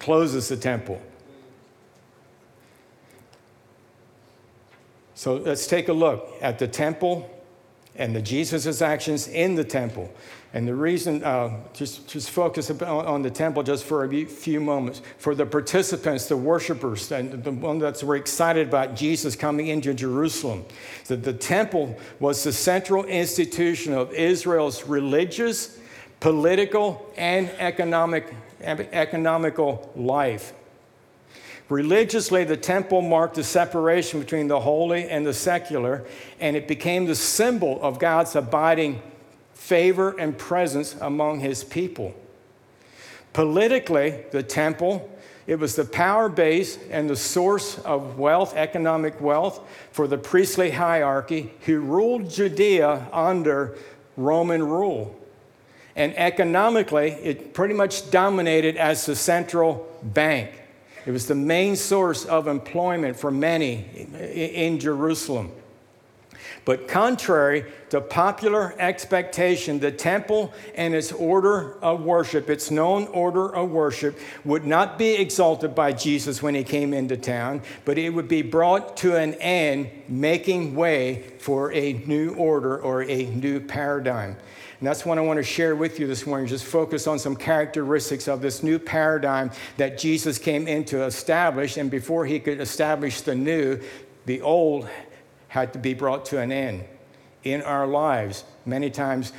closes 0.00 0.48
the 0.48 0.56
temple. 0.56 1.00
So 5.18 5.34
let's 5.34 5.66
take 5.66 5.88
a 5.88 5.92
look 5.92 6.32
at 6.40 6.60
the 6.60 6.68
temple 6.68 7.28
and 7.96 8.14
the 8.14 8.22
Jesus' 8.22 8.80
actions 8.80 9.26
in 9.26 9.56
the 9.56 9.64
temple. 9.64 10.08
And 10.54 10.66
the 10.68 10.76
reason, 10.76 11.24
uh, 11.24 11.56
just, 11.72 12.06
just 12.06 12.30
focus 12.30 12.70
on 12.70 13.22
the 13.22 13.30
temple 13.30 13.64
just 13.64 13.84
for 13.84 14.04
a 14.04 14.24
few 14.26 14.60
moments. 14.60 15.02
For 15.18 15.34
the 15.34 15.44
participants, 15.44 16.26
the 16.26 16.36
worshipers, 16.36 17.10
and 17.10 17.42
the 17.42 17.50
one 17.50 17.80
that's 17.80 18.04
were 18.04 18.14
excited 18.14 18.68
about 18.68 18.94
Jesus 18.94 19.34
coming 19.34 19.66
into 19.66 19.92
Jerusalem, 19.92 20.64
that 21.08 21.24
the 21.24 21.32
temple 21.32 21.98
was 22.20 22.44
the 22.44 22.52
central 22.52 23.04
institution 23.04 23.94
of 23.94 24.12
Israel's 24.12 24.84
religious, 24.84 25.80
political, 26.20 27.12
and 27.16 27.50
economic, 27.58 28.32
economical 28.60 29.90
life. 29.96 30.52
Religiously, 31.68 32.44
the 32.44 32.56
temple 32.56 33.02
marked 33.02 33.34
the 33.34 33.44
separation 33.44 34.20
between 34.20 34.48
the 34.48 34.60
holy 34.60 35.08
and 35.08 35.26
the 35.26 35.34
secular, 35.34 36.04
and 36.40 36.56
it 36.56 36.66
became 36.66 37.04
the 37.04 37.14
symbol 37.14 37.78
of 37.82 37.98
God's 37.98 38.34
abiding 38.34 39.02
favor 39.52 40.18
and 40.18 40.38
presence 40.38 40.96
among 41.00 41.40
his 41.40 41.62
people. 41.64 42.14
Politically, 43.34 44.24
the 44.30 44.42
temple, 44.42 45.10
it 45.46 45.58
was 45.58 45.76
the 45.76 45.84
power 45.84 46.30
base 46.30 46.78
and 46.90 47.08
the 47.08 47.16
source 47.16 47.78
of 47.80 48.18
wealth, 48.18 48.56
economic 48.56 49.20
wealth, 49.20 49.60
for 49.92 50.06
the 50.06 50.16
priestly 50.16 50.70
hierarchy 50.70 51.52
who 51.66 51.80
ruled 51.80 52.30
Judea 52.30 53.08
under 53.12 53.76
Roman 54.16 54.62
rule. 54.62 55.18
And 55.94 56.16
economically, 56.16 57.10
it 57.10 57.52
pretty 57.52 57.74
much 57.74 58.10
dominated 58.10 58.76
as 58.76 59.04
the 59.04 59.16
central 59.16 59.86
bank. 60.02 60.50
It 61.08 61.12
was 61.12 61.24
the 61.24 61.34
main 61.34 61.74
source 61.74 62.26
of 62.26 62.48
employment 62.48 63.16
for 63.16 63.30
many 63.30 63.76
in 64.30 64.78
Jerusalem. 64.78 65.50
But 66.66 66.86
contrary 66.86 67.64
to 67.88 68.02
popular 68.02 68.74
expectation, 68.78 69.78
the 69.78 69.90
temple 69.90 70.52
and 70.74 70.94
its 70.94 71.10
order 71.10 71.82
of 71.82 72.02
worship, 72.02 72.50
its 72.50 72.70
known 72.70 73.06
order 73.06 73.48
of 73.48 73.70
worship, 73.70 74.18
would 74.44 74.66
not 74.66 74.98
be 74.98 75.14
exalted 75.14 75.74
by 75.74 75.92
Jesus 75.92 76.42
when 76.42 76.54
he 76.54 76.62
came 76.62 76.92
into 76.92 77.16
town, 77.16 77.62
but 77.86 77.96
it 77.96 78.10
would 78.10 78.28
be 78.28 78.42
brought 78.42 78.98
to 78.98 79.16
an 79.16 79.32
end, 79.36 79.88
making 80.08 80.74
way 80.74 81.22
for 81.38 81.72
a 81.72 81.94
new 82.04 82.34
order 82.34 82.78
or 82.78 83.02
a 83.04 83.24
new 83.24 83.60
paradigm. 83.60 84.36
And 84.78 84.86
that's 84.86 85.04
what 85.04 85.18
I 85.18 85.22
want 85.22 85.38
to 85.38 85.42
share 85.42 85.74
with 85.74 85.98
you 85.98 86.06
this 86.06 86.24
morning. 86.24 86.46
Just 86.46 86.64
focus 86.64 87.06
on 87.08 87.18
some 87.18 87.34
characteristics 87.34 88.28
of 88.28 88.40
this 88.40 88.62
new 88.62 88.78
paradigm 88.78 89.50
that 89.76 89.98
Jesus 89.98 90.38
came 90.38 90.68
in 90.68 90.84
to 90.86 91.04
establish. 91.04 91.76
And 91.76 91.90
before 91.90 92.26
he 92.26 92.38
could 92.38 92.60
establish 92.60 93.22
the 93.22 93.34
new, 93.34 93.80
the 94.26 94.40
old 94.40 94.88
had 95.48 95.72
to 95.72 95.78
be 95.78 95.94
brought 95.94 96.26
to 96.26 96.38
an 96.38 96.52
end. 96.52 96.84
In 97.42 97.62
our 97.62 97.86
lives, 97.86 98.44
many 98.66 98.90
times 98.90 99.32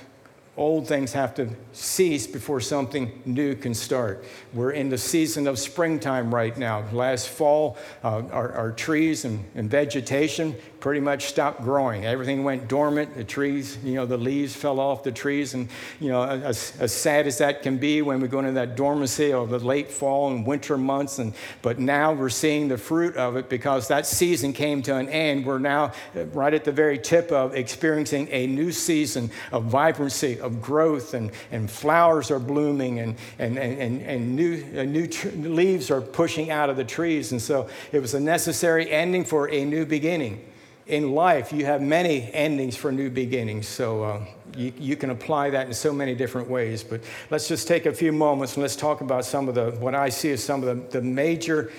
old 0.58 0.88
things 0.88 1.14
have 1.14 1.34
to 1.36 1.50
cease 1.72 2.28
before 2.28 2.60
something 2.60 3.22
new 3.26 3.56
can 3.56 3.74
start. 3.74 4.26
We're 4.54 4.72
in 4.72 4.90
the 4.90 4.98
season 4.98 5.48
of 5.48 5.58
springtime 5.58 6.36
right 6.36 6.56
now. 6.58 6.84
Last 6.92 7.30
fall, 7.30 7.78
uh, 8.04 8.24
our, 8.32 8.52
our, 8.52 8.72
trees 8.74 9.24
and, 9.24 9.46
and, 9.56 9.70
vegetation 9.70 10.56
pretty 10.80 11.00
much 11.00 11.26
stopped 11.26 11.62
growing. 11.62 12.06
Everything 12.06 12.44
went 12.44 12.68
dormant. 12.68 13.16
The 13.16 13.24
trees, 13.24 13.78
you 13.84 13.96
know, 13.96 14.06
the 14.06 14.18
leaves 14.18 14.56
fell 14.56 14.80
off 14.80 15.04
the 15.04 15.12
trees. 15.12 15.54
And, 15.54 15.68
you 16.00 16.10
know, 16.10 16.24
as, 16.24 16.74
as 16.80 16.94
sad 16.94 17.28
as 17.28 17.38
that 17.40 17.62
can 17.62 17.78
be 17.78 18.02
when 18.02 18.20
we 18.22 18.28
go 18.28 18.40
into 18.40 18.54
that 18.54 18.76
dormancy 18.76 19.34
of 19.34 19.50
the 19.50 19.60
late 19.60 19.92
fall 19.92 20.32
and 20.32 20.46
winter 20.46 20.78
months. 20.78 21.20
And, 21.20 21.34
but 21.62 21.80
now 21.80 22.14
we're 22.14 22.30
seeing 22.30 22.68
the 22.70 22.78
fruit 22.78 23.18
of 23.18 23.36
it 23.36 23.50
because 23.50 23.88
that 23.90 24.06
season 24.06 24.54
came 24.54 24.82
to 24.84 24.96
an 24.96 25.10
end. 25.10 25.46
We're 25.46 25.60
now 25.60 25.92
uh, 26.16 26.26
right 26.28 26.54
at 26.54 26.64
the 26.64 26.72
very 26.72 26.98
tip 26.98 27.32
of 27.32 27.56
experiencing 27.56 28.30
a 28.32 28.48
new 28.48 28.72
season 28.72 29.32
of 29.52 29.66
vibrancy, 29.66 30.40
of 30.40 30.62
growth, 30.62 31.14
and, 31.14 31.32
and 31.52 31.70
flowers 31.70 32.32
are 32.32 32.40
blooming, 32.40 33.00
and, 33.00 33.16
and, 33.38 33.58
and, 33.58 34.02
and 34.02 34.36
new, 34.36 34.64
uh, 34.78 34.84
new 34.84 35.08
tr- 35.08 35.30
leaves 35.30 35.92
are 35.92 36.02
pushing 36.02 36.52
out 36.52 36.70
of 36.70 36.78
the 36.78 36.86
trees. 36.86 37.32
And 37.32 37.42
so 37.42 37.68
it 37.92 38.00
was 38.00 38.14
a 38.14 38.20
necessary 38.20 38.90
ending 38.90 39.26
for 39.26 39.50
a 39.50 39.66
new 39.66 39.86
beginning 39.86 40.46
in 40.90 41.12
life, 41.12 41.54
you 41.54 41.66
have 41.66 41.82
many 41.82 42.32
endings 42.34 42.76
for 42.76 42.92
new 42.92 43.10
beginnings. 43.12 43.68
So 43.68 44.04
uh, 44.04 44.26
you, 44.58 44.74
you, 44.78 44.96
can 44.96 45.12
apply 45.12 45.52
that 45.52 45.68
in 45.68 45.74
so 45.74 45.94
many 45.94 46.16
different 46.16 46.50
ways. 46.50 46.84
But 46.84 47.02
let's 47.30 47.48
just 47.48 47.68
take 47.68 47.86
a 47.86 47.94
few 47.94 48.12
moments 48.12 48.56
and 48.56 48.64
let's 48.64 48.76
talk 48.76 49.02
about 49.02 49.24
some 49.24 49.48
of 49.48 49.56
the, 49.56 49.72
what 49.72 49.94
I 49.94 50.10
see 50.10 50.32
as 50.32 50.44
some 50.44 50.64
of 50.64 50.92
the, 50.92 51.00
the 51.00 51.06
major 51.06 51.72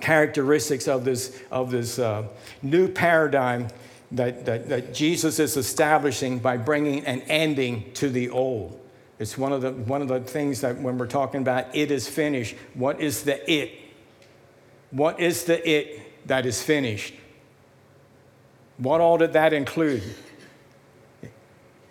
characteristics 0.00 0.88
of 0.88 1.04
this, 1.04 1.40
of 1.52 1.70
this 1.70 2.00
uh, 2.00 2.26
new 2.60 2.88
paradigm 2.88 3.68
that, 4.10 4.44
that, 4.46 4.68
that 4.68 4.92
Jesus 4.92 5.38
is 5.38 5.56
establishing 5.56 6.40
by 6.40 6.56
bringing 6.56 7.06
an 7.06 7.20
ending 7.22 7.92
to 7.94 8.08
the 8.08 8.30
old. 8.30 8.80
It's 9.20 9.38
one 9.38 9.52
of, 9.52 9.62
the, 9.62 9.72
one 9.72 10.02
of 10.02 10.08
the 10.08 10.20
things 10.20 10.60
that 10.62 10.78
when 10.80 10.98
we're 10.98 11.06
talking 11.06 11.40
about 11.40 11.74
it 11.74 11.92
is 11.92 12.08
finished, 12.08 12.56
what 12.74 13.00
is 13.00 13.22
the 13.22 13.50
it? 13.50 13.72
What 14.90 15.20
is 15.20 15.44
the 15.44 15.68
it 15.68 16.26
that 16.26 16.46
is 16.46 16.62
finished? 16.62 17.14
What 18.78 19.00
all 19.00 19.18
did 19.18 19.32
that 19.34 19.52
include? 19.52 20.02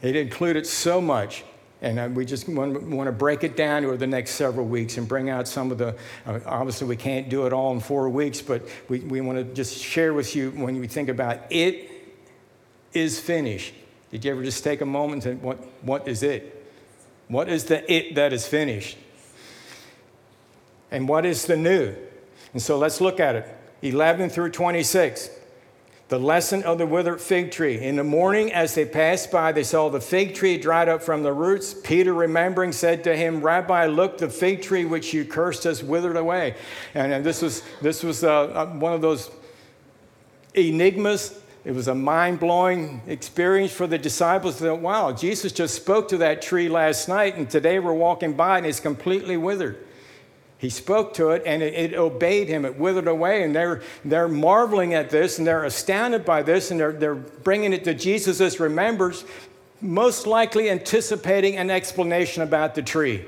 It 0.02 0.16
included 0.16 0.66
so 0.66 1.02
much. 1.02 1.44
And 1.82 2.00
uh, 2.00 2.10
we 2.12 2.26
just 2.26 2.50
want, 2.50 2.74
to 2.74 3.12
break 3.12 3.44
it 3.44 3.56
down 3.56 3.86
over 3.86 3.98
the 3.98 4.08
next 4.08 4.32
several 4.32 4.66
weeks 4.66 4.98
and 4.98 5.08
bring 5.08 5.30
out 5.30 5.48
some 5.48 5.72
of 5.72 5.78
the. 5.78 5.96
Uh, 6.26 6.40
obviously, 6.46 6.88
we 6.88 6.96
can't 6.96 7.30
do 7.30 7.46
it 7.46 7.54
all 7.54 7.72
in 7.72 7.80
four 7.80 8.10
weeks, 8.10 8.42
but 8.42 8.68
we, 8.90 9.00
we 9.02 9.22
want 9.22 9.38
to 9.38 9.44
just 9.54 9.78
share 9.78 10.14
with 10.14 10.36
you 10.36 10.50
when 10.52 10.80
we 10.80 10.88
think 10.88 11.08
about 11.08 11.40
it 11.52 11.92
is 12.94 13.20
finished. 13.20 13.76
Did 14.10 14.26
you 14.26 14.32
ever 14.32 14.44
just 14.44 14.64
take 14.64 14.82
a 14.82 14.86
moment 14.86 15.26
and 15.26 15.42
what, 15.42 15.58
what 15.84 16.08
is 16.08 16.24
it? 16.24 16.54
What 17.28 17.48
is 17.48 17.66
the 17.66 17.92
it 17.92 18.16
that 18.16 18.34
is 18.34 18.48
finished? 18.48 18.98
And 20.90 21.08
what 21.08 21.26
is 21.26 21.46
the 21.46 21.58
new? 21.58 21.94
And 22.54 22.62
so 22.62 22.78
let's 22.78 23.02
look 23.02 23.20
at 23.20 23.36
it 23.36 23.56
11 23.84 24.30
through 24.32 24.50
26. 24.52 25.30
The 26.10 26.20
lesson 26.20 26.64
of 26.64 26.78
the 26.78 26.86
withered 26.86 27.20
fig 27.20 27.52
tree. 27.52 27.82
In 27.82 27.98
the 27.98 28.04
morning, 28.04 28.54
as 28.54 28.76
they 28.76 28.86
passed 28.86 29.30
by, 29.30 29.52
they 29.52 29.64
saw 29.64 29.90
the 29.90 30.00
fig 30.00 30.36
tree 30.36 30.58
dried 30.58 30.88
up 30.88 31.02
from 31.02 31.22
the 31.22 31.34
roots. 31.34 31.74
Peter, 31.74 32.14
remembering, 32.14 32.72
said 32.72 33.04
to 33.04 33.16
him, 33.16 33.42
Rabbi, 33.42 33.88
look, 33.88 34.18
the 34.18 34.30
fig 34.30 34.62
tree 34.62 34.86
which 34.86 35.14
you 35.14 35.26
cursed 35.26 35.66
has 35.66 35.84
withered 35.84 36.16
away. 36.16 36.56
And, 36.94 37.12
and 37.12 37.26
this 37.26 37.42
was, 37.42 37.62
this 37.82 38.04
was 38.04 38.24
uh, 38.24 38.44
uh 38.46 38.68
one 38.68 38.94
of 38.94 39.02
those 39.02 39.30
enigmas. 40.54 41.42
It 41.66 41.76
was 41.76 41.90
a 41.90 41.96
mind 41.96 42.40
blowing 42.40 43.02
experience 43.08 43.74
for 43.74 43.86
the 43.86 43.98
disciples. 43.98 44.60
That, 44.60 44.76
wow, 44.76 45.12
Jesus 45.12 45.52
just 45.52 45.76
spoke 45.76 46.08
to 46.08 46.18
that 46.20 46.42
tree 46.42 46.70
last 46.70 47.10
night, 47.10 47.36
and 47.36 47.50
today 47.50 47.80
we're 47.80 47.92
walking 47.92 48.32
by 48.32 48.60
and 48.60 48.66
it's 48.66 48.80
completely 48.80 49.36
withered. 49.36 49.78
He 50.60 50.70
spoke 50.70 51.14
to 51.16 51.30
it 51.30 51.44
and 51.46 51.62
it, 51.62 51.74
it, 51.74 51.94
obeyed 51.94 52.48
him. 52.48 52.66
It 52.66 52.80
withered 52.80 53.08
away. 53.08 53.44
And 53.44 53.56
they're, 53.56 53.82
they're 54.04 54.28
marveling 54.28 54.94
at 54.94 55.10
this 55.10 55.38
and 55.38 55.46
they're 55.46 55.64
astounded 55.64 56.26
by 56.26 56.42
this 56.42 56.72
and 56.72 56.80
they're, 56.80 56.94
they're 56.94 57.16
bringing 57.16 57.74
it 57.74 57.84
to 57.84 57.94
Jesus 57.94 58.42
as 58.42 58.60
remembers, 58.60 59.24
most 59.82 60.26
likely 60.26 60.70
anticipating 60.70 61.58
an 61.58 61.70
explanation 61.70 62.42
about 62.42 62.74
the 62.74 62.82
tree. 62.82 63.24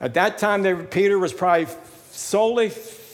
At 0.00 0.14
that 0.14 0.38
time, 0.38 0.62
they, 0.62 0.74
Peter 0.74 1.18
was 1.18 1.34
probably 1.34 1.68
solely 2.10 2.70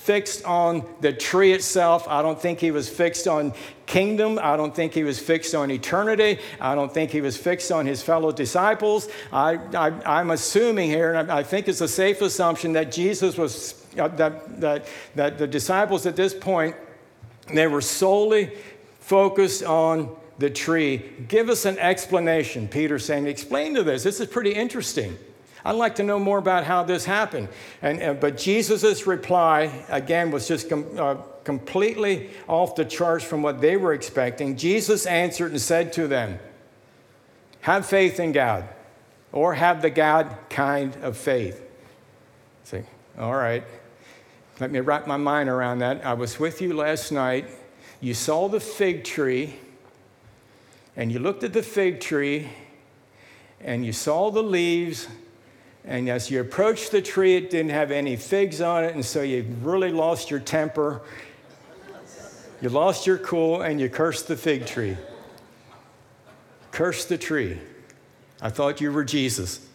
fixed 0.07 0.45
on 0.45 0.87
the 1.01 1.13
tree 1.13 1.53
itself. 1.53 2.07
I 2.07 2.23
don't 2.23 2.41
think 2.41 2.61
he 2.61 2.71
was 2.71 2.89
fixed 2.89 3.27
on 3.27 3.53
kingdom. 3.87 4.39
I 4.41 4.57
don't 4.57 4.73
think 4.73 4.95
he 4.95 5.03
was 5.03 5.19
fixed 5.19 5.53
on 5.53 5.69
eternity. 5.69 6.39
I 6.61 6.77
don't 6.77 6.95
think 6.95 7.11
he 7.11 7.21
was 7.21 7.37
fixed 7.37 7.73
on 7.73 7.87
his 7.87 8.05
fellow 8.05 8.31
disciples. 8.31 9.09
I, 9.33 9.59
am 10.05 10.31
assuming 10.31 10.91
here, 10.91 11.13
and 11.13 11.33
I, 11.33 11.39
I, 11.39 11.43
think 11.43 11.67
it's 11.67 11.81
a 11.81 11.89
safe 11.89 12.23
assumption 12.23 12.73
that 12.75 12.93
Jesus 12.93 13.37
was, 13.37 13.85
uh, 13.99 14.07
that, 14.09 14.61
that, 14.61 14.87
that 15.17 15.39
the 15.39 15.47
disciples 15.49 16.07
at 16.07 16.15
this 16.15 16.33
point, 16.33 16.77
they 17.53 17.67
were 17.67 17.81
solely 17.81 18.53
focused 19.01 19.65
on 19.65 20.15
the 20.39 20.51
tree. 20.51 21.03
Give 21.27 21.49
us 21.49 21.65
an 21.65 21.81
explanation. 21.81 22.69
Peter 22.69 23.01
saying, 23.01 23.27
explain 23.27 23.75
to 23.75 23.83
this. 23.83 24.05
This 24.05 24.21
is 24.21 24.29
pretty 24.29 24.53
interesting. 24.53 25.19
I'd 25.67 25.73
like 25.73 25.97
to 25.97 26.05
know 26.05 26.21
more 26.21 26.39
about 26.39 26.63
how 26.63 26.85
this 26.85 27.05
happened. 27.05 27.49
And, 27.83 28.01
uh, 28.01 28.15
but 28.15 28.37
Jesus' 28.37 29.05
reply, 29.05 29.85
again, 29.89 30.31
was 30.31 30.47
just 30.47 30.69
com- 30.69 30.87
uh, 30.97 31.17
completely 31.43 32.31
off 32.47 32.77
the 32.77 32.85
charts 32.85 33.25
from 33.25 33.43
what 33.43 33.61
they 33.61 33.77
were 33.77 33.93
expecting. 33.93 34.57
Jesus 34.57 35.07
answered 35.07 35.51
and 35.51 35.61
said 35.61 35.93
to 35.95 36.07
them, 36.07 36.39
Have 37.63 37.85
faith 37.85 38.21
in 38.21 38.31
God, 38.31 38.69
or 39.33 39.55
have 39.55 39.83
the 39.83 39.91
God 39.91 40.37
kind 40.49 40.95
of 41.03 41.17
faith. 41.17 41.61
Say, 42.63 42.85
all 43.19 43.35
right. 43.35 43.65
Let 44.61 44.71
me 44.71 44.79
wrap 44.79 45.09
my 45.09 45.17
mind 45.17 45.49
around 45.49 45.81
that. 45.81 46.07
I 46.07 46.13
was 46.13 46.39
with 46.39 46.63
you 46.63 46.75
last 46.75 47.11
night. 47.11 47.47
You 48.01 48.15
saw 48.15 48.47
the 48.49 48.61
fig 48.61 49.03
tree, 49.03 49.57
and 50.95 51.11
you 51.11 51.19
looked 51.19 51.43
at 51.43 51.53
the 51.53 51.65
fig 51.65 51.99
tree, 51.99 52.51
and 53.61 53.85
you 53.85 53.93
saw 53.93 54.31
the 54.31 54.45
leaves, 54.45 55.09
and 55.87 56.09
as 56.09 56.31
you 56.31 56.41
approached 56.41 56.91
the 56.91 57.01
tree, 57.01 57.37
it 57.37 57.49
didn't 57.49 57.71
have 57.71 57.93
any 57.93 58.17
figs 58.17 58.61
on 58.61 58.85
it, 58.85 58.95
and 58.95 59.05
so 59.05 59.23
you 59.23 59.47
really 59.63 59.93
lost 59.93 60.31
your 60.31 60.41
temper. 60.41 61.03
You 62.61 62.71
lost 62.71 63.07
your 63.07 63.19
cool 63.19 63.63
and 63.63 63.81
you 63.81 63.89
cursed 63.89 64.29
the 64.29 64.37
fig 64.37 64.67
tree. 64.67 64.97
Curse 66.73 67.05
the 67.05 67.19
tree. 67.19 67.59
I 68.41 68.51
thought 68.51 68.81
you 68.81 68.91
were 68.91 69.05
Jesus. 69.05 69.67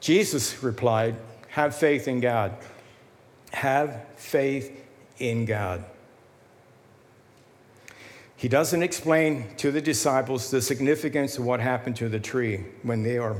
Jesus 0.00 0.62
replied, 0.62 1.16
Have 1.48 1.74
faith 1.74 2.08
in 2.08 2.20
God. 2.20 2.56
Have 3.52 4.04
faith 4.16 4.84
in 5.18 5.44
God. 5.44 5.84
He 8.42 8.48
doesn't 8.48 8.82
explain 8.82 9.46
to 9.58 9.70
the 9.70 9.80
disciples 9.80 10.50
the 10.50 10.60
significance 10.60 11.38
of 11.38 11.44
what 11.44 11.60
happened 11.60 11.94
to 11.98 12.08
the 12.08 12.18
tree 12.18 12.64
when 12.82 13.04
they 13.04 13.16
are 13.16 13.36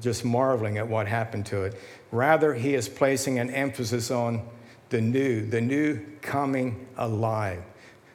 just 0.00 0.24
marveling 0.24 0.78
at 0.78 0.86
what 0.86 1.08
happened 1.08 1.46
to 1.46 1.64
it. 1.64 1.74
Rather, 2.12 2.54
he 2.54 2.76
is 2.76 2.88
placing 2.88 3.40
an 3.40 3.50
emphasis 3.50 4.08
on 4.12 4.48
the 4.90 5.00
new, 5.00 5.44
the 5.44 5.60
new 5.60 6.00
coming 6.22 6.86
alive, 6.96 7.60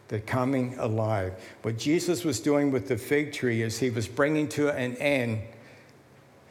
the 0.07 0.21
coming 0.21 0.73
alive. 0.79 1.33
What 1.63 1.77
Jesus 1.77 2.23
was 2.23 2.39
doing 2.39 2.71
with 2.71 2.87
the 2.87 2.97
fig 2.97 3.33
tree 3.33 3.61
is 3.61 3.77
he 3.77 3.89
was 3.89 4.07
bringing 4.07 4.47
to 4.49 4.69
an 4.69 4.95
end, 4.95 5.41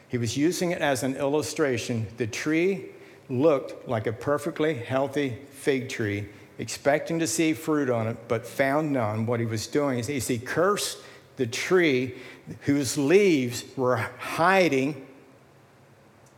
he 0.09 0.19
was 0.19 0.37
using 0.37 0.73
it 0.73 0.83
as 0.83 1.03
an 1.05 1.17
illustration. 1.17 2.07
The 2.19 2.27
tree 2.27 2.91
looked 3.31 3.89
like 3.89 4.07
a 4.07 4.13
perfectly 4.13 4.75
healthy 4.75 5.39
fig 5.53 5.89
tree 5.89 6.29
expecting 6.61 7.19
to 7.19 7.27
see 7.27 7.55
fruit 7.55 7.89
on 7.89 8.07
it, 8.07 8.17
but 8.29 8.47
found 8.47 8.93
none. 8.93 9.25
What 9.25 9.41
he 9.41 9.47
was 9.47 9.67
doing 9.67 9.99
is 9.99 10.29
he 10.29 10.39
cursed 10.39 10.99
the 11.37 11.47
tree 11.47 12.15
whose 12.63 12.99
leaves 12.99 13.65
were 13.77 13.97
hiding 13.97 15.07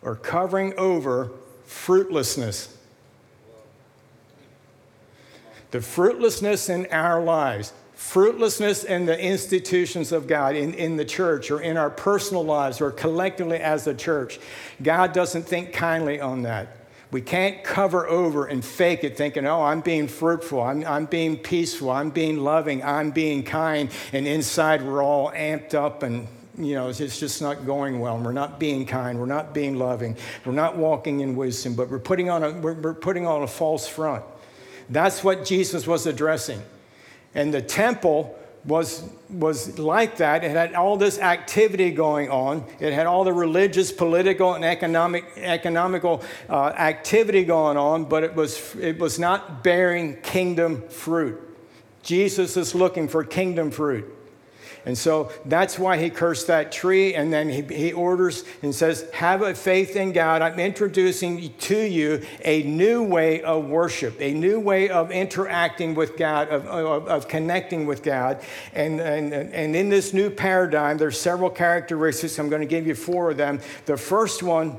or 0.00 0.14
covering 0.14 0.74
over 0.78 1.32
fruitlessness. 1.64 2.78
The 5.72 5.80
fruitlessness 5.80 6.68
in 6.68 6.86
our 6.92 7.20
lives, 7.20 7.72
fruitlessness 7.94 8.84
in 8.84 9.06
the 9.06 9.18
institutions 9.18 10.12
of 10.12 10.28
God, 10.28 10.54
in, 10.54 10.72
in 10.74 10.96
the 10.96 11.04
church, 11.04 11.50
or 11.50 11.60
in 11.60 11.76
our 11.76 11.90
personal 11.90 12.44
lives, 12.44 12.80
or 12.80 12.92
collectively 12.92 13.58
as 13.58 13.88
a 13.88 13.94
church. 13.94 14.38
God 14.80 15.12
doesn't 15.12 15.44
think 15.44 15.72
kindly 15.72 16.20
on 16.20 16.42
that. 16.42 16.81
We 17.12 17.20
can't 17.20 17.62
cover 17.62 18.08
over 18.08 18.46
and 18.46 18.64
fake 18.64 19.04
it 19.04 19.16
thinking, 19.16 19.46
oh, 19.46 19.62
I'm 19.62 19.82
being 19.82 20.08
fruitful, 20.08 20.62
I'm, 20.62 20.84
I'm 20.86 21.06
being 21.06 21.36
peaceful, 21.36 21.90
I'm 21.90 22.10
being 22.10 22.38
loving, 22.38 22.82
I'm 22.82 23.10
being 23.10 23.44
kind, 23.44 23.90
and 24.12 24.26
inside 24.26 24.82
we're 24.82 25.04
all 25.04 25.30
amped 25.30 25.74
up 25.74 26.02
and 26.02 26.26
you 26.58 26.74
know, 26.74 26.88
it's 26.88 27.18
just 27.18 27.40
not 27.40 27.64
going 27.64 27.98
well. 27.98 28.16
And 28.16 28.24
we're 28.24 28.32
not 28.32 28.60
being 28.60 28.84
kind. 28.84 29.18
We're 29.18 29.24
not 29.24 29.54
being 29.54 29.78
loving. 29.78 30.16
We're 30.44 30.52
not 30.52 30.76
walking 30.76 31.20
in 31.20 31.34
wisdom, 31.34 31.74
but 31.74 31.88
we're 31.88 31.98
putting 31.98 32.28
on 32.28 32.44
a, 32.44 32.50
we're, 32.52 32.74
we're 32.74 32.94
putting 32.94 33.26
on 33.26 33.42
a 33.42 33.46
false 33.46 33.88
front. 33.88 34.22
That's 34.90 35.24
what 35.24 35.46
Jesus 35.46 35.86
was 35.86 36.06
addressing. 36.06 36.60
And 37.34 37.54
the 37.54 37.62
temple 37.62 38.38
was, 38.64 39.08
was 39.28 39.78
like 39.78 40.18
that. 40.18 40.44
It 40.44 40.50
had 40.52 40.74
all 40.74 40.96
this 40.96 41.18
activity 41.18 41.90
going 41.90 42.30
on. 42.30 42.64
It 42.78 42.92
had 42.92 43.06
all 43.06 43.24
the 43.24 43.32
religious, 43.32 43.90
political, 43.90 44.54
and 44.54 44.64
economic, 44.64 45.24
economical 45.36 46.22
uh, 46.48 46.66
activity 46.68 47.44
going 47.44 47.76
on, 47.76 48.04
but 48.04 48.22
it 48.22 48.34
was, 48.34 48.74
it 48.76 48.98
was 48.98 49.18
not 49.18 49.64
bearing 49.64 50.20
kingdom 50.22 50.82
fruit. 50.88 51.40
Jesus 52.02 52.56
is 52.56 52.74
looking 52.74 53.08
for 53.08 53.24
kingdom 53.24 53.70
fruit. 53.70 54.04
And 54.84 54.98
so 54.98 55.30
that's 55.44 55.78
why 55.78 55.96
he 55.96 56.10
cursed 56.10 56.48
that 56.48 56.72
tree. 56.72 57.14
And 57.14 57.32
then 57.32 57.48
he, 57.48 57.62
he 57.62 57.92
orders 57.92 58.44
and 58.62 58.74
says, 58.74 59.08
Have 59.12 59.42
a 59.42 59.54
faith 59.54 59.94
in 59.94 60.12
God. 60.12 60.42
I'm 60.42 60.58
introducing 60.58 61.54
to 61.54 61.78
you 61.78 62.22
a 62.44 62.64
new 62.64 63.02
way 63.02 63.42
of 63.42 63.66
worship, 63.66 64.20
a 64.20 64.34
new 64.34 64.58
way 64.58 64.88
of 64.88 65.12
interacting 65.12 65.94
with 65.94 66.16
God, 66.16 66.48
of, 66.48 66.66
of, 66.66 67.06
of 67.06 67.28
connecting 67.28 67.86
with 67.86 68.02
God. 68.02 68.40
And, 68.72 69.00
and, 69.00 69.32
and 69.32 69.76
in 69.76 69.88
this 69.88 70.12
new 70.12 70.30
paradigm, 70.30 70.98
there's 70.98 71.20
several 71.20 71.50
characteristics. 71.50 72.38
I'm 72.38 72.48
going 72.48 72.62
to 72.62 72.66
give 72.66 72.86
you 72.86 72.96
four 72.96 73.30
of 73.30 73.36
them. 73.36 73.60
The 73.86 73.96
first 73.96 74.42
one, 74.42 74.78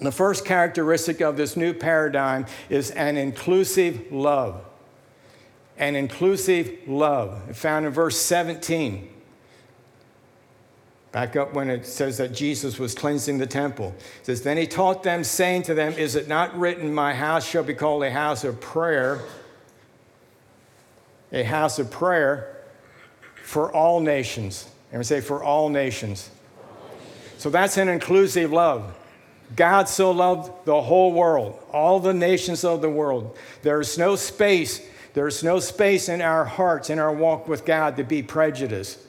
the 0.00 0.12
first 0.12 0.44
characteristic 0.44 1.20
of 1.20 1.36
this 1.36 1.56
new 1.56 1.74
paradigm 1.74 2.46
is 2.70 2.92
an 2.92 3.16
inclusive 3.16 4.12
love 4.12 4.64
and 5.78 5.96
inclusive 5.96 6.76
love, 6.86 7.56
found 7.56 7.86
in 7.86 7.92
verse 7.92 8.18
17. 8.18 9.08
Back 11.12 11.36
up 11.36 11.54
when 11.54 11.70
it 11.70 11.86
says 11.86 12.18
that 12.18 12.34
Jesus 12.34 12.78
was 12.78 12.94
cleansing 12.94 13.38
the 13.38 13.46
temple. 13.46 13.94
It 14.20 14.26
says, 14.26 14.42
Then 14.42 14.56
he 14.56 14.66
taught 14.66 15.02
them, 15.04 15.24
saying 15.24 15.62
to 15.62 15.74
them, 15.74 15.94
Is 15.94 16.16
it 16.16 16.28
not 16.28 16.58
written, 16.58 16.92
My 16.92 17.14
house 17.14 17.48
shall 17.48 17.62
be 17.62 17.74
called 17.74 18.02
a 18.02 18.10
house 18.10 18.44
of 18.44 18.60
prayer? 18.60 19.22
A 21.32 21.44
house 21.44 21.78
of 21.78 21.90
prayer 21.90 22.56
for 23.42 23.72
all 23.72 24.00
nations. 24.00 24.68
And 24.90 24.98
we 24.98 25.04
say, 25.04 25.20
For 25.20 25.42
all 25.42 25.70
nations. 25.70 26.28
So 27.38 27.50
that's 27.50 27.76
an 27.76 27.88
inclusive 27.88 28.52
love. 28.52 28.94
God 29.56 29.88
so 29.88 30.10
loved 30.10 30.66
the 30.66 30.82
whole 30.82 31.12
world, 31.12 31.58
all 31.72 32.00
the 32.00 32.12
nations 32.12 32.64
of 32.64 32.82
the 32.82 32.90
world. 32.90 33.38
There's 33.62 33.96
no 33.96 34.14
space 34.16 34.86
there's 35.18 35.42
no 35.42 35.58
space 35.58 36.08
in 36.08 36.22
our 36.22 36.44
hearts, 36.44 36.90
in 36.90 37.00
our 37.00 37.12
walk 37.12 37.48
with 37.48 37.64
God, 37.64 37.96
to 37.96 38.04
be 38.04 38.22
prejudiced, 38.22 39.00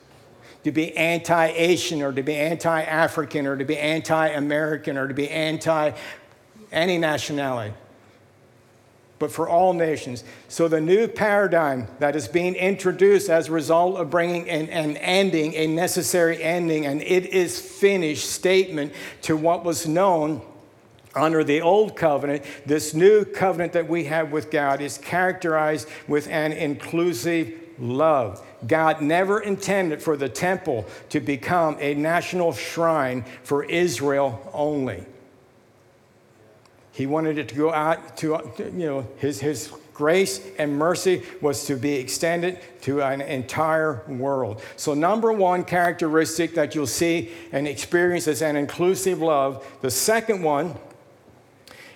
to 0.64 0.72
be 0.72 0.98
anti 0.98 1.50
Asian 1.50 2.02
or 2.02 2.12
to 2.12 2.24
be 2.24 2.36
anti 2.36 2.82
African 2.82 3.46
or 3.46 3.56
to 3.56 3.64
be 3.64 3.78
anti 3.78 4.30
American 4.30 4.98
or 4.98 5.08
to 5.08 5.14
be 5.14 5.30
anti 5.30 5.92
any 6.72 6.98
nationality, 6.98 7.76
but 9.20 9.32
for 9.32 9.48
all 9.48 9.72
nations. 9.74 10.24
So 10.48 10.68
the 10.68 10.82
new 10.82 11.08
paradigm 11.08 11.88
that 12.00 12.16
is 12.16 12.28
being 12.28 12.56
introduced 12.56 13.30
as 13.30 13.48
a 13.48 13.52
result 13.52 13.98
of 13.98 14.10
bringing 14.10 14.50
an, 14.50 14.68
an 14.70 14.98
ending, 14.98 15.54
a 15.54 15.68
necessary 15.68 16.42
ending, 16.42 16.88
and 16.88 17.04
it 17.04 17.28
is 17.28 17.62
finished 17.62 18.32
statement 18.32 18.94
to 19.22 19.38
what 19.38 19.64
was 19.64 19.88
known 19.88 20.42
under 21.16 21.44
the 21.44 21.62
old 21.62 21.96
covenant, 21.96 22.44
this 22.66 22.94
new 22.94 23.26
covenant 23.26 23.74
that 23.74 23.88
we 23.88 24.06
have 24.06 24.32
with 24.32 24.52
God 24.52 24.82
is 24.82 24.98
characterized 24.98 25.88
with 26.08 26.28
an 26.28 26.52
inclusive 26.52 27.54
love. 27.80 28.46
God 28.68 29.02
never 29.02 29.40
intended 29.40 30.02
for 30.02 30.18
the 30.18 30.30
temple 30.30 30.86
to 31.10 31.20
become 31.20 31.78
a 31.80 31.94
national 31.94 32.54
shrine 32.54 33.24
for 33.44 33.64
Israel 33.64 34.50
only. 34.54 35.06
He 36.92 37.06
wanted 37.06 37.38
it 37.38 37.48
to 37.50 37.56
go 37.56 37.72
out 37.72 38.18
to, 38.18 38.52
you 38.58 38.86
know, 38.86 39.08
his, 39.18 39.40
his 39.40 39.72
grace 39.94 40.42
and 40.58 40.78
mercy 40.78 41.24
was 41.42 41.66
to 41.66 41.76
be 41.76 41.94
extended 41.94 42.60
to 42.82 43.02
an 43.02 43.22
entire 43.22 44.04
world. 44.08 44.62
So, 44.76 44.94
number 44.94 45.32
one 45.32 45.64
characteristic 45.64 46.56
that 46.56 46.76
you'll 46.76 46.88
see 46.88 47.32
and 47.52 47.68
experience 47.68 48.28
is 48.28 48.42
an 48.42 48.56
inclusive 48.56 49.22
love. 49.22 49.66
The 49.82 49.92
second 49.92 50.42
one, 50.42 50.76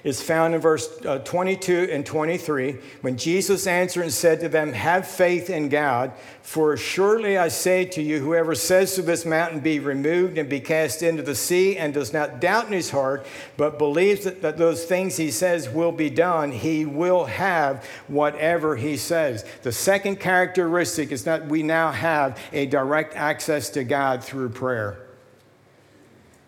is 0.03 0.21
found 0.21 0.53
in 0.53 0.59
verse 0.59 0.89
uh, 1.05 1.19
22 1.19 1.87
and 1.89 2.05
23 2.05 2.77
when 3.01 3.17
Jesus 3.17 3.65
answered 3.65 4.01
and 4.01 4.11
said 4.11 4.41
to 4.41 4.49
them, 4.49 4.73
Have 4.73 5.07
faith 5.07 5.49
in 5.49 5.69
God, 5.69 6.11
for 6.41 6.75
surely 6.75 7.37
I 7.37 7.47
say 7.47 7.85
to 7.85 8.01
you, 8.01 8.19
whoever 8.19 8.53
says 8.53 8.95
to 8.95 9.01
this 9.01 9.25
mountain, 9.25 9.61
Be 9.61 9.79
removed 9.79 10.37
and 10.37 10.49
be 10.49 10.59
cast 10.59 11.03
into 11.03 11.23
the 11.23 11.35
sea, 11.35 11.77
and 11.77 11.93
does 11.93 12.11
not 12.11 12.41
doubt 12.41 12.67
in 12.67 12.73
his 12.73 12.89
heart, 12.89 13.25
but 13.55 13.77
believes 13.77 14.25
that, 14.25 14.41
that 14.41 14.57
those 14.57 14.83
things 14.83 15.15
he 15.15 15.31
says 15.31 15.69
will 15.69 15.93
be 15.93 16.09
done, 16.09 16.51
he 16.51 16.85
will 16.85 17.25
have 17.25 17.85
whatever 18.07 18.75
he 18.75 18.97
says. 18.97 19.45
The 19.61 19.71
second 19.71 20.19
characteristic 20.19 21.13
is 21.13 21.23
that 21.23 21.47
we 21.47 21.63
now 21.63 21.91
have 21.91 22.37
a 22.51 22.65
direct 22.65 23.15
access 23.15 23.69
to 23.71 23.85
God 23.85 24.21
through 24.21 24.49
prayer. 24.49 24.99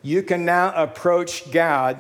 You 0.02 0.22
can 0.22 0.46
now 0.46 0.74
approach 0.76 1.52
God 1.52 2.00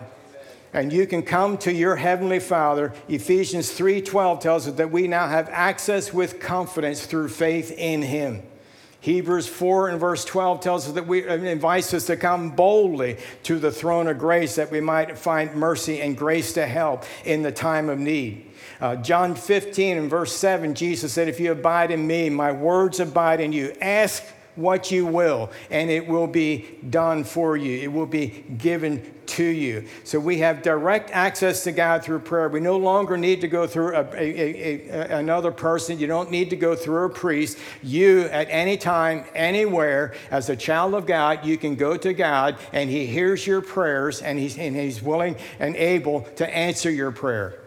and 0.76 0.92
you 0.92 1.08
can 1.08 1.24
come 1.24 1.58
to 1.60 1.74
your 1.74 1.96
heavenly 1.96 2.40
Father. 2.40 2.94
Ephesians 3.08 3.72
3:12 3.72 4.42
tells 4.42 4.68
us 4.68 4.76
that 4.76 4.92
we 4.92 5.08
now 5.08 5.28
have 5.28 5.48
access 5.50 6.14
with 6.14 6.40
confidence 6.40 7.06
through 7.06 7.30
faith 7.30 7.72
in 7.72 8.02
him. 8.02 8.44
Hebrews 9.00 9.48
4 9.48 9.90
and 9.90 10.00
verse 10.00 10.26
12 10.26 10.62
tells 10.62 10.88
us 10.88 10.94
that 10.96 11.08
we 11.08 11.28
uh, 11.28 11.36
invites 11.36 11.94
us 11.94 12.08
to 12.08 12.18
come 12.18 12.50
boldly 12.50 13.18
to 13.44 13.60
the 13.60 13.72
throne 13.72 14.08
of 14.08 14.18
grace 14.18 14.56
that 14.56 14.72
we 14.72 14.82
might 14.82 15.18
find 15.18 15.56
mercy 15.56 16.02
and 16.02 16.18
grace 16.18 16.54
to 16.54 16.66
help 16.66 17.06
in 17.24 17.44
the 17.44 17.52
time 17.52 17.88
of 17.88 18.00
need. 18.00 18.48
Uh, 18.82 18.96
John 18.98 19.36
15 19.36 19.98
and 19.98 20.10
verse 20.10 20.36
7, 20.36 20.74
Jesus 20.74 21.14
said, 21.14 21.30
If 21.30 21.40
you 21.40 21.52
abide 21.52 21.92
in 21.92 22.06
me, 22.06 22.30
my 22.30 22.52
words 22.52 23.00
abide 23.00 23.40
in 23.40 23.54
you. 23.54 23.74
Ask 23.80 24.24
what 24.56 24.91
you 24.91 25.06
will, 25.06 25.52
and 25.70 25.89
it 25.89 26.08
will 26.08 26.28
be 26.28 26.65
done 26.89 27.24
for 27.24 27.58
you. 27.58 27.82
It 27.82 27.91
will 27.91 28.06
be 28.06 28.28
given 28.58 29.13
to 29.26 29.44
you. 29.44 29.88
So 30.04 30.20
we 30.20 30.39
have 30.39 30.62
direct 30.62 31.10
access 31.12 31.63
to 31.63 31.72
God 31.72 32.04
through 32.04 32.20
prayer. 32.20 32.48
We 32.48 32.60
no 32.60 32.78
longer 32.78 33.18
need 33.18 33.41
to 33.41 33.48
go 33.48 33.68
through 33.68 33.96
a, 33.96 34.04
a, 34.13 34.89
a, 34.89 35.18
another 35.18 35.52
person. 35.52 36.00
You 36.00 36.08
don't 36.08 36.32
need 36.32 36.50
to 36.52 36.56
go 36.56 36.76
through 36.76 37.06
a 37.06 37.10
priest. 37.10 37.58
You, 37.82 38.22
at 38.24 38.48
any 38.50 38.78
time, 38.78 39.26
anywhere, 39.34 40.13
as 40.32 40.50
a 40.50 40.56
child 40.56 40.94
of 40.94 41.06
God, 41.06 41.46
you 41.46 41.58
can 41.58 41.76
go 41.76 41.98
to 41.98 42.13
God, 42.13 42.58
and 42.72 42.89
He 42.89 43.08
hears 43.08 43.46
your 43.46 43.62
prayers, 43.62 44.22
and 44.22 44.38
He's, 44.39 44.58
and 44.58 44.76
he's 44.76 45.02
willing 45.02 45.36
and 45.60 45.76
able 45.76 46.22
to 46.36 46.56
answer 46.56 46.89
your 46.89 47.12
prayer. 47.12 47.64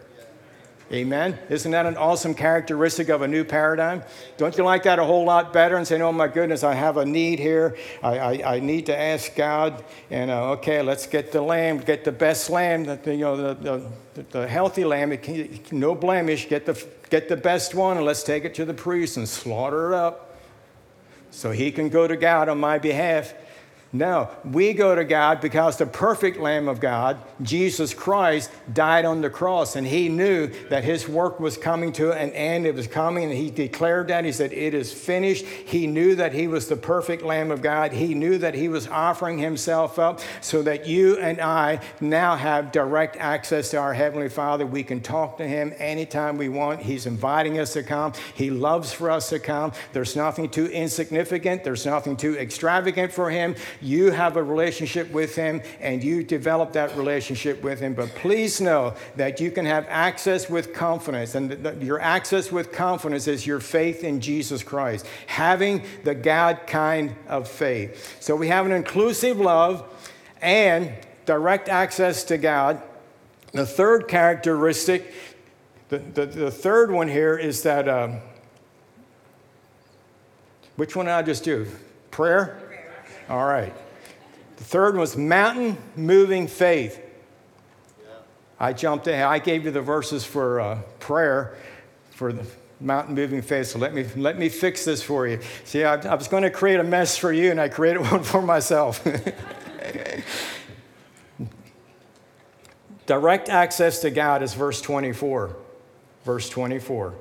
Amen. 0.91 1.37
Isn't 1.49 1.71
that 1.71 1.85
an 1.85 1.97
awesome 1.97 2.33
characteristic 2.33 3.09
of 3.09 3.21
a 3.21 3.27
new 3.27 3.43
paradigm? 3.43 4.01
Don't 4.37 4.57
you 4.57 4.63
like 4.63 4.83
that 4.83 4.97
a 4.97 5.03
whole 5.03 5.23
lot 5.23 5.53
better 5.53 5.77
and 5.77 5.87
saying, 5.87 6.01
oh 6.01 6.11
my 6.11 6.27
goodness, 6.27 6.63
I 6.63 6.73
have 6.73 6.97
a 6.97 7.05
need 7.05 7.37
here. 7.37 7.77
I, 8.01 8.17
I, 8.17 8.55
I 8.55 8.59
need 8.59 8.87
to 8.87 8.99
ask 8.99 9.35
God. 9.35 9.83
And 10.09 10.31
uh, 10.31 10.51
okay, 10.53 10.81
let's 10.81 11.05
get 11.05 11.31
the 11.31 11.43
lamb, 11.43 11.77
get 11.77 12.05
the 12.05 12.11
best 12.11 12.49
lamb, 12.49 12.85
the, 12.85 12.99
you 13.05 13.17
know, 13.17 13.37
the, 13.37 13.53
the, 14.15 14.23
the 14.31 14.47
healthy 14.47 14.83
lamb, 14.83 15.15
can, 15.17 15.59
no 15.71 15.93
blemish, 15.93 16.49
get 16.49 16.65
the, 16.65 16.83
get 17.11 17.29
the 17.29 17.37
best 17.37 17.75
one 17.75 17.97
and 17.97 18.05
let's 18.05 18.23
take 18.23 18.43
it 18.43 18.55
to 18.55 18.65
the 18.65 18.73
priest 18.73 19.15
and 19.17 19.29
slaughter 19.29 19.93
it 19.93 19.95
up 19.95 20.37
so 21.29 21.51
he 21.51 21.71
can 21.71 21.89
go 21.89 22.07
to 22.07 22.17
God 22.17 22.49
on 22.49 22.59
my 22.59 22.79
behalf. 22.79 23.35
No, 23.91 24.29
we 24.45 24.73
go 24.73 24.93
to 24.93 25.03
God 25.03 25.41
because 25.41 25.77
the 25.77 25.87
perfect 25.87 26.37
Lamb 26.37 26.67
of 26.67 26.79
God, 26.79 27.17
Jesus 27.41 27.91
Christ, 27.91 28.51
died 28.71 29.03
on 29.03 29.21
the 29.21 29.31
cross, 29.31 29.75
and 29.75 29.87
He 29.87 30.09
knew 30.09 30.45
that 30.69 30.83
His 30.83 31.09
work 31.09 31.39
was 31.39 31.57
coming 31.57 31.91
to 31.93 32.11
an 32.11 32.29
end. 32.33 32.67
It 32.67 32.75
was 32.75 32.85
coming, 32.85 33.23
and 33.23 33.33
He 33.33 33.49
declared 33.49 34.09
that. 34.09 34.25
He 34.25 34.31
said, 34.31 34.53
It 34.53 34.75
is 34.75 34.93
finished. 34.93 35.43
He 35.43 35.87
knew 35.87 36.13
that 36.15 36.33
He 36.33 36.47
was 36.47 36.67
the 36.67 36.75
perfect 36.75 37.23
Lamb 37.23 37.49
of 37.49 37.63
God. 37.63 37.91
He 37.91 38.13
knew 38.13 38.37
that 38.37 38.53
He 38.53 38.69
was 38.69 38.87
offering 38.87 39.39
Himself 39.39 39.97
up 39.97 40.19
so 40.39 40.61
that 40.61 40.85
you 40.85 41.17
and 41.17 41.41
I 41.41 41.79
now 41.99 42.35
have 42.35 42.71
direct 42.71 43.17
access 43.17 43.71
to 43.71 43.77
our 43.77 43.95
Heavenly 43.95 44.29
Father. 44.29 44.67
We 44.67 44.83
can 44.83 45.01
talk 45.01 45.39
to 45.39 45.47
Him 45.47 45.73
anytime 45.79 46.37
we 46.37 46.47
want. 46.47 46.79
He's 46.79 47.07
inviting 47.07 47.57
us 47.57 47.73
to 47.73 47.81
come. 47.81 48.13
He 48.35 48.51
loves 48.51 48.93
for 48.93 49.09
us 49.09 49.29
to 49.29 49.39
come. 49.39 49.71
There's 49.93 50.15
nothing 50.15 50.47
too 50.49 50.67
insignificant, 50.67 51.63
there's 51.63 51.87
nothing 51.87 52.17
too 52.17 52.37
extravagant 52.37 53.11
for 53.11 53.31
Him. 53.31 53.55
You 53.81 54.11
have 54.11 54.37
a 54.37 54.43
relationship 54.43 55.11
with 55.11 55.35
Him 55.35 55.61
and 55.79 56.03
you 56.03 56.23
develop 56.23 56.73
that 56.73 56.95
relationship 56.97 57.63
with 57.63 57.79
Him. 57.79 57.93
But 57.93 58.09
please 58.15 58.59
know 58.59 58.95
that 59.15 59.39
you 59.39 59.51
can 59.51 59.65
have 59.65 59.85
access 59.87 60.49
with 60.49 60.73
confidence. 60.73 61.35
And 61.35 61.81
your 61.81 61.99
access 61.99 62.51
with 62.51 62.71
confidence 62.71 63.27
is 63.27 63.47
your 63.47 63.59
faith 63.59 64.03
in 64.03 64.21
Jesus 64.21 64.63
Christ, 64.63 65.05
having 65.27 65.83
the 66.03 66.15
God 66.15 66.61
kind 66.67 67.15
of 67.27 67.47
faith. 67.47 68.21
So 68.21 68.35
we 68.35 68.49
have 68.49 68.65
an 68.65 68.71
inclusive 68.71 69.39
love 69.39 69.85
and 70.41 70.93
direct 71.25 71.69
access 71.69 72.23
to 72.25 72.37
God. 72.37 72.81
The 73.51 73.65
third 73.65 74.07
characteristic, 74.07 75.13
the, 75.89 75.99
the, 75.99 76.25
the 76.25 76.51
third 76.51 76.91
one 76.91 77.07
here 77.07 77.37
is 77.37 77.63
that, 77.63 77.87
um, 77.87 78.19
which 80.75 80.95
one 80.95 81.07
did 81.07 81.13
I 81.13 81.21
just 81.23 81.43
do? 81.43 81.67
Prayer? 82.11 82.68
All 83.29 83.45
right. 83.45 83.73
The 84.57 84.63
third 84.63 84.97
was 84.97 85.15
mountain 85.15 85.77
moving 85.95 86.47
faith. 86.47 86.99
I 88.59 88.73
jumped 88.73 89.07
in. 89.07 89.21
I 89.21 89.39
gave 89.39 89.63
you 89.63 89.71
the 89.71 89.81
verses 89.81 90.25
for 90.25 90.59
uh, 90.59 90.81
prayer 90.99 91.55
for 92.11 92.33
the 92.33 92.45
mountain 92.81 93.15
moving 93.15 93.41
faith. 93.41 93.67
So 93.67 93.79
let 93.79 93.93
me, 93.93 94.05
let 94.17 94.37
me 94.37 94.49
fix 94.49 94.83
this 94.83 95.01
for 95.01 95.27
you. 95.27 95.39
See, 95.63 95.85
I, 95.85 95.95
I 95.95 96.15
was 96.15 96.27
going 96.27 96.43
to 96.43 96.49
create 96.49 96.79
a 96.79 96.83
mess 96.83 97.15
for 97.15 97.31
you, 97.31 97.51
and 97.51 97.61
I 97.61 97.69
created 97.69 98.01
one 98.11 98.23
for 98.23 98.41
myself. 98.41 99.01
Direct 103.05 103.47
access 103.49 103.99
to 104.01 104.11
God 104.11 104.43
is 104.43 104.53
verse 104.53 104.81
24. 104.81 105.55
Verse 106.25 106.49
24. 106.49 107.15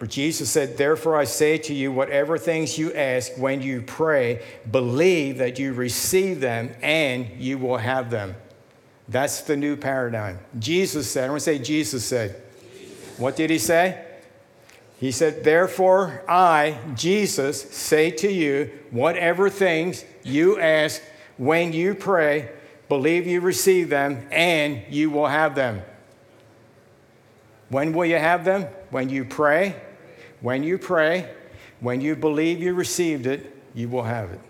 For 0.00 0.06
Jesus 0.06 0.48
said, 0.48 0.78
Therefore 0.78 1.14
I 1.14 1.24
say 1.24 1.58
to 1.58 1.74
you, 1.74 1.92
whatever 1.92 2.38
things 2.38 2.78
you 2.78 2.90
ask 2.94 3.32
when 3.36 3.60
you 3.60 3.82
pray, 3.82 4.42
believe 4.70 5.36
that 5.36 5.58
you 5.58 5.74
receive 5.74 6.40
them 6.40 6.74
and 6.80 7.28
you 7.36 7.58
will 7.58 7.76
have 7.76 8.10
them. 8.10 8.34
That's 9.10 9.42
the 9.42 9.58
new 9.58 9.76
paradigm. 9.76 10.38
Jesus 10.58 11.10
said, 11.10 11.26
I 11.26 11.28
want 11.28 11.40
to 11.40 11.44
say 11.44 11.58
Jesus 11.58 12.02
said. 12.02 12.42
Jesus. 12.72 13.18
What 13.18 13.36
did 13.36 13.50
he 13.50 13.58
say? 13.58 14.02
He 14.98 15.12
said, 15.12 15.44
Therefore 15.44 16.24
I, 16.26 16.78
Jesus, 16.94 17.60
say 17.70 18.10
to 18.10 18.32
you, 18.32 18.70
whatever 18.90 19.50
things 19.50 20.06
you 20.22 20.58
ask 20.58 21.02
when 21.36 21.74
you 21.74 21.94
pray, 21.94 22.48
believe 22.88 23.26
you 23.26 23.42
receive 23.42 23.90
them 23.90 24.26
and 24.30 24.82
you 24.88 25.10
will 25.10 25.26
have 25.26 25.54
them. 25.54 25.82
When 27.68 27.92
will 27.92 28.06
you 28.06 28.16
have 28.16 28.46
them? 28.46 28.62
When 28.88 29.10
you 29.10 29.26
pray 29.26 29.76
when 30.40 30.62
you 30.62 30.78
pray, 30.78 31.30
when 31.80 32.00
you 32.00 32.16
believe 32.16 32.62
you 32.62 32.74
received 32.74 33.26
it, 33.26 33.56
you 33.74 33.88
will 33.88 34.02
have 34.02 34.30
it. 34.30 34.40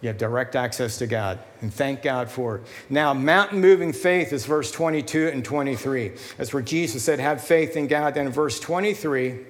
You 0.00 0.08
have 0.08 0.18
direct 0.18 0.54
access 0.54 0.98
to 0.98 1.06
God, 1.06 1.38
and 1.62 1.72
thank 1.72 2.02
God 2.02 2.30
for 2.30 2.56
it. 2.56 2.62
Now, 2.90 3.14
mountain 3.14 3.60
moving 3.62 3.90
faith 3.90 4.34
is 4.34 4.44
verse 4.44 4.70
22 4.70 5.28
and 5.28 5.42
23. 5.42 6.12
That's 6.36 6.52
where 6.52 6.62
Jesus 6.62 7.02
said, 7.02 7.20
Have 7.20 7.42
faith 7.42 7.74
in 7.74 7.86
God. 7.86 8.12
Then 8.12 8.26
in 8.26 8.32
verse 8.32 8.60
23, 8.60 9.40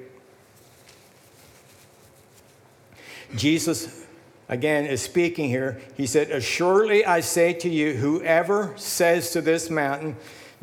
Jesus 3.34 4.06
again 4.48 4.86
is 4.86 5.02
speaking 5.02 5.48
here. 5.48 5.80
He 5.96 6.06
said, 6.06 6.30
Assuredly 6.30 7.04
I 7.04 7.18
say 7.18 7.52
to 7.54 7.68
you, 7.68 7.94
whoever 7.94 8.74
says 8.76 9.32
to 9.32 9.40
this 9.40 9.70
mountain, 9.70 10.16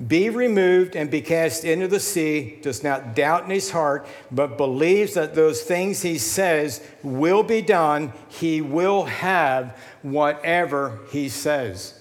be 0.08 0.30
removed 0.30 0.96
and 0.96 1.12
be 1.12 1.22
cast 1.22 1.64
into 1.64 1.88
the 1.88 2.00
sea, 2.00 2.58
does 2.62 2.84
not 2.84 3.16
doubt 3.16 3.44
in 3.44 3.50
his 3.52 3.72
heart, 3.72 4.08
but 4.32 4.58
believes 4.58 5.14
that 5.14 5.36
those 5.36 5.62
things 5.62 6.02
he 6.02 6.18
says 6.18 6.82
will 7.04 7.44
be 7.44 7.62
done, 7.62 8.14
he 8.30 8.62
will 8.62 9.04
have 9.06 9.78
whatever 10.02 11.00
he 11.12 11.30
says. 11.30 12.00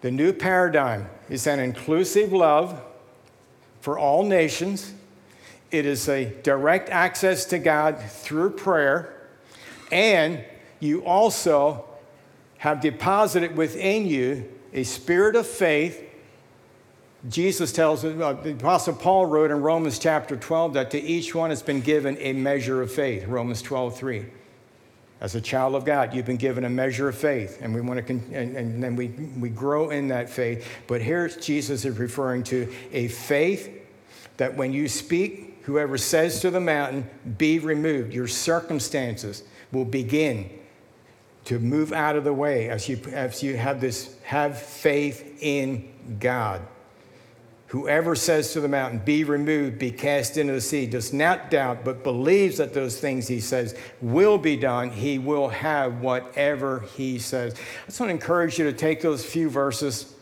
The 0.00 0.10
new 0.10 0.32
paradigm 0.32 1.08
is 1.28 1.46
an 1.46 1.60
inclusive 1.60 2.32
love 2.32 2.80
for 3.80 3.98
all 3.98 4.22
nations. 4.22 4.94
It 5.70 5.84
is 5.86 6.08
a 6.08 6.26
direct 6.42 6.88
access 6.88 7.44
to 7.46 7.58
God 7.58 8.00
through 8.00 8.50
prayer. 8.50 9.14
And 9.92 10.44
you 10.78 11.04
also 11.04 11.84
have 12.58 12.80
deposited 12.80 13.56
within 13.56 14.06
you 14.06 14.48
a 14.72 14.84
spirit 14.84 15.36
of 15.36 15.46
faith. 15.46 16.06
Jesus 17.28 17.72
tells 17.72 18.04
us, 18.04 18.18
uh, 18.18 18.32
the 18.32 18.52
Apostle 18.52 18.94
Paul 18.94 19.26
wrote 19.26 19.50
in 19.50 19.60
Romans 19.60 19.98
chapter 19.98 20.36
12 20.36 20.74
that 20.74 20.90
to 20.92 21.00
each 21.00 21.34
one 21.34 21.50
has 21.50 21.62
been 21.62 21.80
given 21.80 22.16
a 22.18 22.32
measure 22.32 22.80
of 22.80 22.90
faith, 22.90 23.26
Romans 23.26 23.60
12, 23.60 23.96
3. 23.96 24.26
As 25.20 25.34
a 25.34 25.40
child 25.40 25.74
of 25.74 25.84
God, 25.84 26.14
you've 26.14 26.24
been 26.24 26.38
given 26.38 26.64
a 26.64 26.70
measure 26.70 27.08
of 27.08 27.14
faith, 27.14 27.58
and 27.60 27.74
we 27.74 27.82
want 27.82 27.98
to, 27.98 28.02
con- 28.02 28.24
and, 28.32 28.56
and 28.56 28.82
then 28.82 28.96
we, 28.96 29.08
we 29.38 29.50
grow 29.50 29.90
in 29.90 30.08
that 30.08 30.30
faith. 30.30 30.66
But 30.86 31.02
here 31.02 31.28
Jesus 31.28 31.84
is 31.84 31.98
referring 31.98 32.42
to 32.44 32.72
a 32.92 33.08
faith 33.08 33.70
that 34.38 34.56
when 34.56 34.72
you 34.72 34.88
speak, 34.88 35.58
whoever 35.64 35.98
says 35.98 36.40
to 36.40 36.50
the 36.50 36.60
mountain, 36.60 37.08
be 37.36 37.58
removed, 37.58 38.14
your 38.14 38.28
circumstances 38.28 39.42
will 39.72 39.84
begin 39.84 40.48
to 41.44 41.58
move 41.58 41.92
out 41.92 42.16
of 42.16 42.24
the 42.24 42.32
way 42.32 42.68
as 42.68 42.88
you, 42.88 43.00
as 43.12 43.42
you 43.42 43.56
have 43.56 43.80
this, 43.80 44.16
have 44.22 44.60
faith 44.60 45.38
in 45.40 45.92
God. 46.18 46.62
Whoever 47.68 48.16
says 48.16 48.52
to 48.54 48.60
the 48.60 48.68
mountain, 48.68 48.98
Be 48.98 49.22
removed, 49.22 49.78
be 49.78 49.92
cast 49.92 50.36
into 50.36 50.52
the 50.52 50.60
sea, 50.60 50.86
does 50.86 51.12
not 51.12 51.50
doubt, 51.50 51.84
but 51.84 52.02
believes 52.02 52.56
that 52.56 52.74
those 52.74 52.98
things 52.98 53.28
he 53.28 53.38
says 53.38 53.76
will 54.00 54.38
be 54.38 54.56
done, 54.56 54.90
he 54.90 55.20
will 55.20 55.48
have 55.48 56.00
whatever 56.00 56.80
he 56.96 57.20
says. 57.20 57.54
I 57.54 57.86
just 57.86 58.00
want 58.00 58.10
to 58.10 58.14
encourage 58.14 58.58
you 58.58 58.64
to 58.64 58.72
take 58.72 59.00
those 59.00 59.24
few 59.24 59.48
verses 59.48 60.16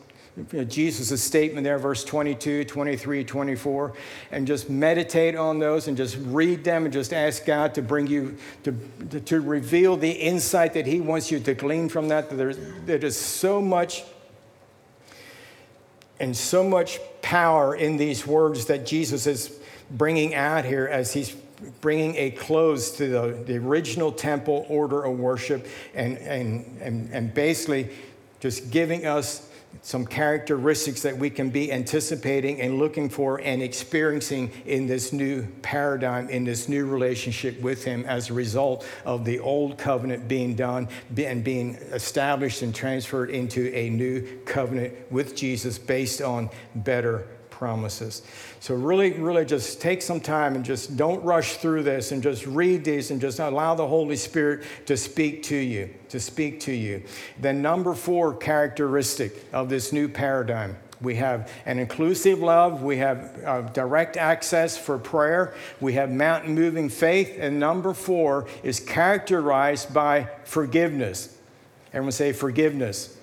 Jesus' 0.69 1.23
statement 1.23 1.65
there, 1.65 1.79
verse 1.79 2.05
22, 2.05 2.65
23, 2.65 3.25
24, 3.25 3.93
and 4.31 4.47
just 4.47 4.71
meditate 4.71 5.35
on 5.35 5.59
those 5.59 5.89
and 5.89 5.97
just 5.97 6.17
read 6.21 6.65
them 6.65 6.85
and 6.85 6.93
just 6.93 7.13
ask 7.13 7.45
God 7.45 7.75
to 7.75 7.83
bring 7.83 8.07
you, 8.07 8.37
to, 8.65 8.73
to, 9.21 9.41
reveal 9.41 9.97
the 9.97 10.11
insight 10.11 10.75
that 10.75 10.87
He 10.87 11.01
wants 11.01 11.31
you 11.31 11.41
to 11.41 11.55
glean 11.55 11.89
from 11.89 12.09
that. 12.09 12.31
There's, 12.31 12.59
there 12.85 12.99
is 12.99 13.17
so 13.17 13.61
much 13.61 14.05
and 16.21 16.37
so 16.37 16.69
much 16.69 16.99
power 17.23 17.75
in 17.75 17.97
these 17.97 18.27
words 18.27 18.67
that 18.67 18.85
Jesus 18.85 19.27
is 19.27 19.59
bringing 19.91 20.35
out 20.35 20.65
here 20.65 20.87
as 20.87 21.13
He's 21.13 21.35
bringing 21.81 22.15
a 22.17 22.31
close 22.31 22.97
to 22.97 23.09
the, 23.09 23.45
the 23.47 23.57
original 23.57 24.13
temple 24.13 24.67
order 24.69 25.05
of 25.05 25.19
worship 25.19 25.67
and, 25.95 26.17
and, 26.19 26.81
and, 26.81 27.11
and 27.13 27.35
basically 27.35 27.91
just 28.41 28.71
giving 28.71 29.07
us 29.07 29.48
some 29.83 30.05
characteristics 30.05 31.03
that 31.03 31.17
we 31.17 31.31
can 31.31 31.51
be 31.51 31.73
anticipating 31.73 32.61
and 32.61 32.79
looking 32.79 33.09
for 33.09 33.41
and 33.41 33.63
experiencing 33.63 34.51
in 34.67 34.87
this 34.87 35.13
new 35.13 35.47
paradigm, 35.63 36.29
in 36.29 36.45
this 36.45 36.69
new 36.69 36.87
relationship 36.87 37.61
with 37.61 37.85
Him 37.85 38.05
as 38.05 38.31
a 38.31 38.35
result 38.35 38.85
of 39.05 39.25
the 39.25 39.39
old 39.39 39.79
covenant 39.79 40.29
being 40.29 40.55
done 40.55 40.89
and 41.17 41.45
being 41.45 41.77
established 41.93 42.63
and 42.63 42.75
transferred 42.75 43.31
into 43.31 43.75
a 43.75 43.89
new 43.91 44.27
covenant 44.45 44.95
with 45.11 45.37
Jesus 45.37 45.79
based 45.79 46.21
on 46.21 46.51
better 46.75 47.27
promises. 47.51 48.23
So, 48.61 48.75
really, 48.75 49.13
really 49.13 49.45
just 49.45 49.81
take 49.81 50.03
some 50.03 50.21
time 50.21 50.57
and 50.57 50.65
just 50.65 50.97
don't 50.97 51.23
rush 51.23 51.59
through 51.59 51.85
this 51.85 52.11
and 52.11 52.23
just 52.23 52.45
read 52.45 52.85
these 52.85 53.13
and 53.13 53.21
just 53.21 53.39
allow 53.39 53.77
the 53.77 53.87
Holy 53.87 54.17
Spirit 54.17 54.65
to 54.87 54.97
speak 54.97 55.45
to 55.45 55.57
you, 55.57 55.95
to 56.09 56.19
speak 56.19 56.59
to 56.61 56.73
you. 56.73 57.03
Then, 57.39 57.63
number 57.63 57.95
four 57.95 58.35
characteristic 58.35 59.45
of 59.53 59.69
this 59.69 59.93
new 59.93 60.09
paradigm 60.09 60.77
We 61.01 61.15
have 61.17 61.51
an 61.67 61.79
inclusive 61.79 62.41
love. 62.41 62.83
We 62.83 62.97
have 62.97 63.45
uh, 63.45 63.61
direct 63.63 64.17
access 64.17 64.77
for 64.77 64.99
prayer. 64.99 65.55
We 65.81 65.93
have 65.93 66.11
mountain 66.11 66.55
moving 66.55 66.89
faith. 66.89 67.37
And 67.39 67.61
number 67.61 67.95
four 67.95 68.49
is 68.65 68.81
characterized 68.81 69.95
by 69.95 70.29
forgiveness. 70.45 71.39
Everyone 71.93 72.13
say 72.13 72.33
forgiveness. 72.33 73.17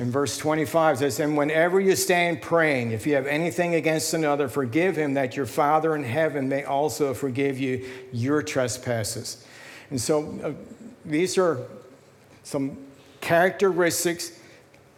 In 0.00 0.10
verse 0.10 0.38
25 0.38 0.98
says, 0.98 1.20
And 1.20 1.36
whenever 1.36 1.78
you 1.78 1.94
stand 1.94 2.40
praying, 2.40 2.92
if 2.92 3.06
you 3.06 3.16
have 3.16 3.26
anything 3.26 3.74
against 3.74 4.14
another, 4.14 4.48
forgive 4.48 4.96
him, 4.96 5.12
that 5.12 5.36
your 5.36 5.44
Father 5.44 5.94
in 5.94 6.04
heaven 6.04 6.48
may 6.48 6.64
also 6.64 7.12
forgive 7.12 7.58
you 7.58 7.86
your 8.10 8.42
trespasses. 8.42 9.44
And 9.90 10.00
so 10.00 10.40
uh, 10.42 10.52
these 11.04 11.36
are 11.36 11.58
some 12.44 12.78
characteristics. 13.20 14.32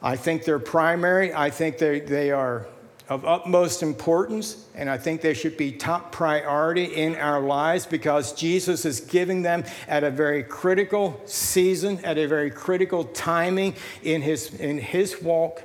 I 0.01 0.15
think 0.15 0.45
they're 0.45 0.61
primary. 0.61 1.35
I 1.35 1.51
think 1.51 1.79
they, 1.79 1.99
they 1.99 2.31
are 2.31 2.67
of 3.09 3.25
utmost 3.25 3.83
importance, 3.83 4.67
and 4.75 4.89
I 4.89 4.97
think 4.97 5.21
they 5.21 5.35
should 5.35 5.57
be 5.57 5.73
top 5.73 6.13
priority 6.13 6.85
in 6.85 7.17
our 7.17 7.41
lives 7.41 7.85
because 7.85 8.33
Jesus 8.33 8.85
is 8.85 9.01
giving 9.01 9.43
them 9.43 9.65
at 9.89 10.05
a 10.05 10.11
very 10.11 10.43
critical 10.43 11.21
season, 11.27 12.03
at 12.05 12.17
a 12.17 12.27
very 12.27 12.51
critical 12.51 13.05
timing 13.05 13.75
in 14.03 14.23
his, 14.23 14.55
in 14.55 14.79
his 14.79 15.21
walk, 15.21 15.63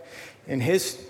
in 0.48 0.60
his 0.60 1.06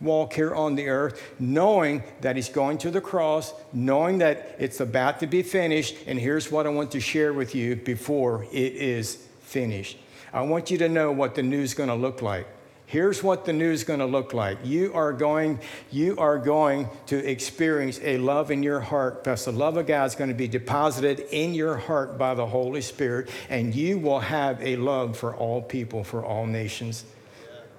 walk 0.00 0.32
here 0.32 0.54
on 0.54 0.74
the 0.74 0.88
earth, 0.88 1.34
knowing 1.38 2.02
that 2.20 2.36
he's 2.36 2.48
going 2.48 2.78
to 2.78 2.90
the 2.90 3.00
cross, 3.00 3.52
knowing 3.72 4.18
that 4.18 4.56
it's 4.58 4.80
about 4.80 5.20
to 5.20 5.26
be 5.26 5.42
finished. 5.42 5.96
And 6.06 6.18
here's 6.18 6.50
what 6.50 6.66
I 6.66 6.70
want 6.70 6.90
to 6.92 7.00
share 7.00 7.32
with 7.32 7.54
you 7.54 7.76
before 7.76 8.44
it 8.44 8.74
is 8.74 9.16
finished. 9.40 9.98
I 10.32 10.42
want 10.42 10.70
you 10.70 10.78
to 10.78 10.88
know 10.88 11.10
what 11.10 11.34
the 11.34 11.42
news 11.42 11.70
is 11.70 11.74
going 11.74 11.88
to 11.88 11.94
look 11.94 12.22
like. 12.22 12.46
Here's 12.90 13.22
what 13.22 13.44
the 13.44 13.52
news 13.52 13.82
is 13.82 13.84
going 13.84 14.00
to 14.00 14.06
look 14.06 14.34
like. 14.34 14.58
You 14.64 14.92
are 14.94 15.12
going, 15.12 15.60
you 15.92 16.16
are 16.18 16.38
going 16.38 16.88
to 17.06 17.16
experience 17.24 18.00
a 18.02 18.18
love 18.18 18.50
in 18.50 18.64
your 18.64 18.80
heart 18.80 19.22
because 19.22 19.44
the 19.44 19.52
love 19.52 19.76
of 19.76 19.86
God 19.86 20.06
is 20.06 20.16
going 20.16 20.30
to 20.30 20.34
be 20.34 20.48
deposited 20.48 21.20
in 21.30 21.54
your 21.54 21.76
heart 21.76 22.18
by 22.18 22.34
the 22.34 22.44
Holy 22.44 22.80
Spirit, 22.80 23.30
and 23.48 23.72
you 23.72 24.00
will 24.00 24.18
have 24.18 24.60
a 24.60 24.74
love 24.74 25.16
for 25.16 25.36
all 25.36 25.62
people, 25.62 26.02
for 26.02 26.24
all 26.24 26.46
nations. 26.46 27.04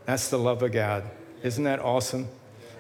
That's 0.06 0.30
the 0.30 0.40
love 0.40 0.64
of 0.64 0.72
God. 0.72 1.04
Isn't 1.44 1.66
that 1.66 1.82
awesome? 1.82 2.30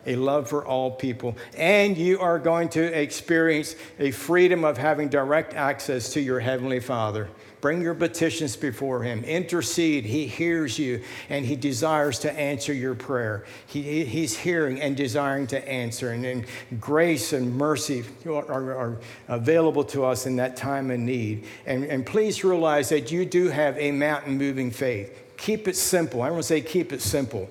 A 0.06 0.16
love 0.16 0.50
for 0.50 0.66
all 0.66 0.92
people. 0.92 1.36
And 1.58 1.98
you 1.98 2.20
are 2.20 2.40
going 2.40 2.70
to 2.70 2.82
experience 2.82 3.76
a 4.00 4.12
freedom 4.12 4.64
of 4.64 4.78
having 4.78 5.10
direct 5.10 5.54
access 5.54 6.14
to 6.14 6.22
your 6.22 6.40
Heavenly 6.40 6.80
Father. 6.80 7.30
Bring 7.62 7.84
your 7.84 7.94
petitions 7.94 8.56
before 8.56 9.04
Him. 9.04 9.24
Intercede. 9.24 10.04
He 10.06 10.26
hears 10.26 10.80
you 10.80 11.04
and 11.30 11.46
He 11.46 11.56
desires 11.56 12.18
to 12.20 12.34
answer 12.34 12.74
your 12.74 12.96
prayer. 12.96 13.46
He, 13.68 14.04
he's 14.04 14.36
hearing 14.36 14.82
and 14.82 14.98
desiring 14.98 15.46
to 15.48 15.70
answer. 15.70 16.10
And, 16.10 16.26
and 16.26 16.46
grace 16.80 17.34
and 17.34 17.56
mercy 17.56 18.04
are, 18.26 18.52
are, 18.52 18.98
available 19.28 19.84
to 19.84 20.04
us 20.04 20.26
in 20.26 20.36
that 20.38 20.58
time 20.58 20.90
of 20.90 21.00
need. 21.00 21.46
And, 21.68 21.84
and 21.84 22.06
please 22.06 22.44
realize 22.44 22.90
that 22.90 23.12
you 23.12 23.26
do 23.26 23.50
have 23.50 23.78
a 23.78 23.92
mountain 23.92 24.38
moving 24.38 24.72
faith. 24.72 25.18
Keep 25.38 25.68
it 25.68 25.76
simple. 25.76 26.24
I 26.24 26.32
want 26.32 26.42
to 26.42 26.48
say, 26.48 26.62
keep 26.62 26.92
it 26.92 27.02
simple. 27.02 27.50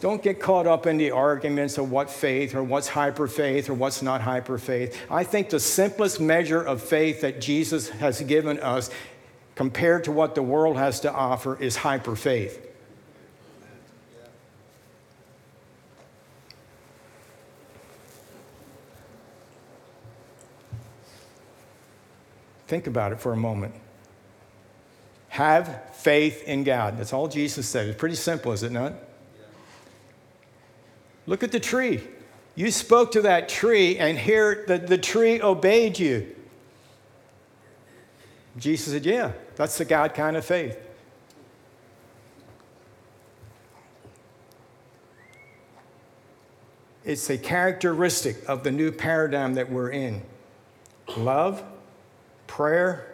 Don't 0.00 0.22
get 0.22 0.40
caught 0.40 0.66
up 0.66 0.86
in 0.86 0.96
the 0.96 1.10
arguments 1.10 1.76
of 1.76 1.90
what 1.90 2.10
faith 2.10 2.54
or 2.54 2.64
what's 2.64 2.88
hyper 2.88 3.28
faith 3.28 3.68
or 3.68 3.74
what's 3.74 4.00
not 4.00 4.22
hyper 4.22 4.56
faith. 4.56 4.98
I 5.10 5.24
think 5.24 5.50
the 5.50 5.60
simplest 5.60 6.20
measure 6.20 6.62
of 6.62 6.82
faith 6.82 7.20
that 7.20 7.40
Jesus 7.40 7.90
has 7.90 8.22
given 8.22 8.58
us 8.60 8.90
compared 9.54 10.04
to 10.04 10.12
what 10.12 10.34
the 10.34 10.42
world 10.42 10.78
has 10.78 11.00
to 11.00 11.12
offer 11.12 11.60
is 11.60 11.76
hyper 11.76 12.16
faith. 12.16 12.66
Think 22.68 22.86
about 22.86 23.12
it 23.12 23.20
for 23.20 23.32
a 23.32 23.36
moment. 23.36 23.74
Have 25.28 25.94
faith 25.96 26.44
in 26.44 26.64
God. 26.64 26.96
That's 26.96 27.12
all 27.12 27.28
Jesus 27.28 27.68
said. 27.68 27.88
It's 27.88 27.98
pretty 27.98 28.14
simple, 28.14 28.52
is 28.52 28.62
it 28.62 28.72
not? 28.72 28.94
Look 31.30 31.44
at 31.44 31.52
the 31.52 31.60
tree. 31.60 32.02
You 32.56 32.72
spoke 32.72 33.12
to 33.12 33.22
that 33.22 33.48
tree, 33.48 33.96
and 33.98 34.18
here 34.18 34.64
the, 34.66 34.78
the 34.78 34.98
tree 34.98 35.40
obeyed 35.40 35.96
you. 35.96 36.34
Jesus 38.58 38.92
said, 38.92 39.06
Yeah, 39.06 39.30
that's 39.54 39.78
the 39.78 39.84
God 39.84 40.12
kind 40.12 40.36
of 40.36 40.44
faith. 40.44 40.76
It's 47.04 47.30
a 47.30 47.38
characteristic 47.38 48.48
of 48.48 48.64
the 48.64 48.72
new 48.72 48.90
paradigm 48.90 49.54
that 49.54 49.70
we're 49.70 49.90
in 49.90 50.22
love, 51.16 51.62
prayer, 52.48 53.06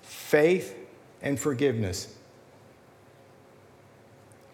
faith, 0.00 0.74
and 1.20 1.38
forgiveness. 1.38 2.16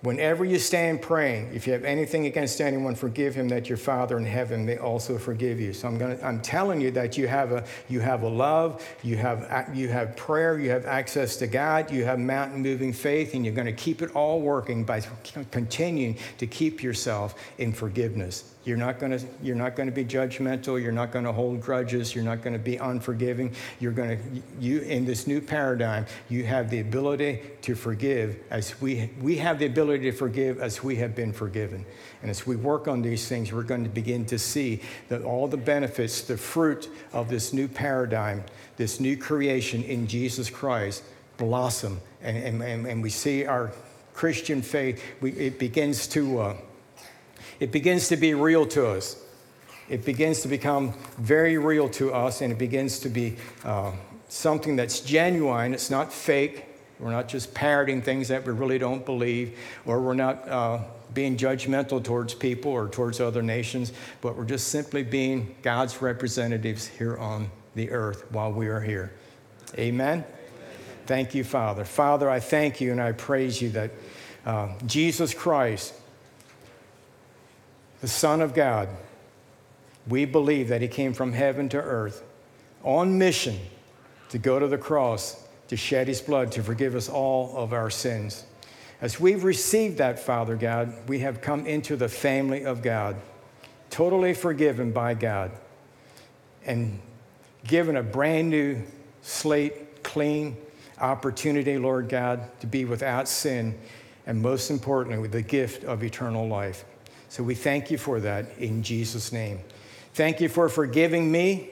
Whenever 0.03 0.45
you 0.45 0.61
stand 0.61 1.03
praying, 1.03 1.53
if 1.53 1.67
you 1.67 1.73
have 1.73 1.83
anything 1.83 2.27
against 2.27 2.61
anyone, 2.61 2.95
forgive 2.95 3.35
him 3.35 3.49
that 3.49 3.69
your 3.69 3.77
Father 3.77 4.17
in 4.17 4.25
heaven 4.25 4.65
may 4.65 4.77
also 4.79 5.19
forgive 5.19 5.59
you. 5.59 5.73
So 5.73 5.89
I'm, 5.89 5.99
gonna, 5.99 6.17
I'm 6.23 6.41
telling 6.41 6.81
you 6.81 6.93
that 6.93 7.19
you 7.19 7.27
have, 7.27 7.51
a, 7.51 7.65
you 7.89 7.99
have 7.99 8.23
a 8.23 8.29
love, 8.29 8.87
you 9.03 9.17
have, 9.17 9.69
you 9.75 9.89
have 9.89 10.17
prayer, 10.17 10.57
you 10.61 10.71
have 10.71 10.87
access 10.87 11.37
to 11.39 11.49
God, 11.49 11.91
you 11.91 12.05
have 12.05 12.21
mountain 12.21 12.63
moving 12.63 12.93
faith, 12.93 13.35
and 13.35 13.45
you're 13.45 13.55
going 13.55 13.67
to 13.67 13.73
keep 13.73 14.01
it 14.01 14.15
all 14.15 14.41
working 14.41 14.85
by 14.85 15.03
continuing 15.51 16.17
to 16.39 16.47
keep 16.47 16.81
yourself 16.81 17.35
in 17.59 17.73
forgiveness. 17.73 18.55
You're 18.69 18.77
not 18.77 18.99
going 18.99 19.19
to, 19.19 19.27
you're 19.43 19.57
not 19.57 19.77
going 19.77 19.89
to 19.89 19.95
be 19.95 20.05
judgmental. 20.05 20.81
You're 20.81 20.93
not 20.93 21.11
going 21.11 21.25
to 21.25 21.33
hold 21.33 21.63
grudges. 21.63 22.15
You're 22.15 22.23
not 22.23 22.43
going 22.43 22.53
to 22.53 22.59
be 22.59 22.77
unforgiving. 22.77 23.55
You're 23.81 23.93
going 23.93 24.19
to, 24.19 24.43
you, 24.61 24.81
in 24.81 25.07
this 25.07 25.27
new 25.27 25.41
paradigm, 25.41 26.05
you 26.29 26.45
have 26.45 26.69
the 26.69 26.81
ability 26.81 27.41
to 27.63 27.75
forgive 27.75 28.39
as 28.51 28.79
we, 28.79 29.11
we 29.23 29.39
have 29.39 29.59
the 29.59 29.65
ability 29.65 30.11
to 30.11 30.13
forgive 30.13 30.61
as 30.61 30.85
we 30.85 30.97
have 30.97 31.15
been 31.15 31.33
forgiven. 31.33 31.87
And 32.21 32.31
as 32.31 32.47
we 32.47 32.57
work 32.57 32.89
on 32.89 33.01
these 33.01 33.27
things, 33.27 33.55
we're 33.55 33.63
going 33.63 33.85
to 33.85 33.91
begin 33.91 34.27
to 34.27 34.39
see 34.39 34.83
that 35.09 35.23
all 35.23 35.49
the 35.49 35.57
benefits, 35.57 36.21
the 36.21 36.37
fruit 36.37 36.91
of 37.15 37.31
this 37.31 37.55
new 37.55 37.69
paradigm, 37.69 38.45
this 38.77 39.01
new 39.01 39.17
creation 39.17 39.83
in 39.83 40.07
Jesus 40.07 40.51
Christ 40.51 41.05
blossom. 41.39 42.03
And, 42.21 42.63
and, 42.63 42.87
and 42.87 43.03
we 43.03 43.09
see 43.09 43.47
our 43.47 43.73
Christian 44.13 44.61
faith, 44.61 45.03
we, 45.23 45.33
it 45.33 45.59
begins 45.59 46.07
to, 46.09 46.41
uh, 46.41 46.57
it 47.61 47.73
begins 47.73 48.09
to 48.09 48.17
be 48.17 48.35
real 48.35 48.67
to 48.67 48.87
us. 48.87 49.23
It 49.89 50.05
begins 50.05 50.43
to 50.43 50.49
become 50.49 50.93
very 51.17 51.57
real 51.57 51.89
to 51.91 52.13
us, 52.13 52.41
and 52.43 52.53
it 52.53 52.59
begins 52.59 52.99
to 53.01 53.09
be 53.09 53.37
uh, 53.65 53.93
something 54.29 54.77
that's 54.77 55.01
genuine. 55.01 55.73
It's 55.73 55.91
not 55.91 56.13
fake. 56.13 56.67
We're 56.99 57.11
not 57.11 57.29
just 57.29 57.55
parroting 57.55 58.03
things 58.03 58.29
that 58.29 58.47
we 58.47 58.53
really 58.53 58.79
don't 58.79 59.05
believe, 59.07 59.59
or 59.87 60.01
we're 60.01 60.15
not 60.15 60.49
uh, 60.49 60.81
being 61.15 61.37
judgmental 61.37 62.03
towards 62.03 62.35
people 62.35 62.73
or 62.73 62.89
towards 62.89 63.21
other 63.21 63.43
nations, 63.43 63.93
but 64.21 64.37
we're 64.37 64.45
just 64.45 64.69
simply 64.69 65.03
being 65.03 65.55
God's 65.63 66.03
representatives 66.03 66.87
here 66.87 67.17
on 67.17 67.51
the 67.75 67.91
earth 67.91 68.31
while 68.31 68.53
we 68.53 68.69
are 68.69 68.81
here. 68.81 69.13
Amen? 69.79 70.19
Amen. 70.19 70.27
Thank 71.07 71.35
you, 71.35 71.45
Father. 71.45 71.85
Father, 71.85 72.29
I 72.29 72.41
thank 72.41 72.81
you 72.81 72.93
and 72.93 73.01
I 73.01 73.13
praise 73.13 73.63
you 73.63 73.71
that 73.71 73.91
uh, 74.45 74.75
Jesus 74.87 75.33
Christ 75.33 75.95
the 78.01 78.09
Son 78.09 78.41
of 78.41 78.55
God, 78.55 78.89
we 80.07 80.25
believe 80.25 80.69
that 80.69 80.83
he 80.83 80.89
came 80.89 81.13
from 81.13 81.33
heaven 81.33 81.69
to 81.71 81.79
earth 81.79 82.23
on 82.83 83.19
mission 83.19 83.59
to 84.31 84.39
go 84.39 84.59
to 84.59 84.69
the 84.69 84.79
cross 84.79 85.45
to 85.69 85.77
shed 85.77 86.09
his 86.09 86.21
blood 86.21 86.53
to 86.53 86.63
forgive 86.63 86.95
us 86.95 87.09
all 87.09 87.55
of 87.57 87.73
our 87.73 87.91
sins. 87.91 88.45
As 89.01 89.21
we've 89.21 89.45
received 89.45 89.99
that, 89.99 90.19
Father 90.19 90.57
God, 90.57 90.93
we 91.09 91.21
have 91.21 91.41
come 91.41 91.67
into 91.67 91.95
the 91.95 92.09
family 92.09 92.65
of 92.65 92.83
God, 92.83 93.17
totally 93.91 94.35
forgiven 94.35 94.91
by 94.91 95.15
God, 95.15 95.53
and 96.65 96.99
given 97.67 97.97
a 97.97 98.03
brand 98.03 98.51
new 98.51 98.83
slate, 99.23 100.03
clean 100.03 100.57
opportunity, 101.01 101.79
Lord 101.79 102.09
God, 102.09 102.41
to 102.61 102.67
be 102.67 102.85
without 102.85 103.29
sin, 103.29 103.79
and 104.27 104.43
most 104.43 104.71
importantly, 104.71 105.19
with 105.21 105.33
the 105.33 105.43
gift 105.43 105.85
of 105.85 106.03
eternal 106.03 106.49
life. 106.49 106.85
So 107.29 107.43
we 107.43 107.55
thank 107.55 107.91
you 107.91 107.99
for 107.99 108.21
that 108.21 108.47
in 108.59 108.83
Jesus' 108.83 109.33
name. 109.33 109.61
Thank 110.15 110.41
you 110.41 110.49
for 110.49 110.69
forgiving 110.69 111.31
me 111.31 111.71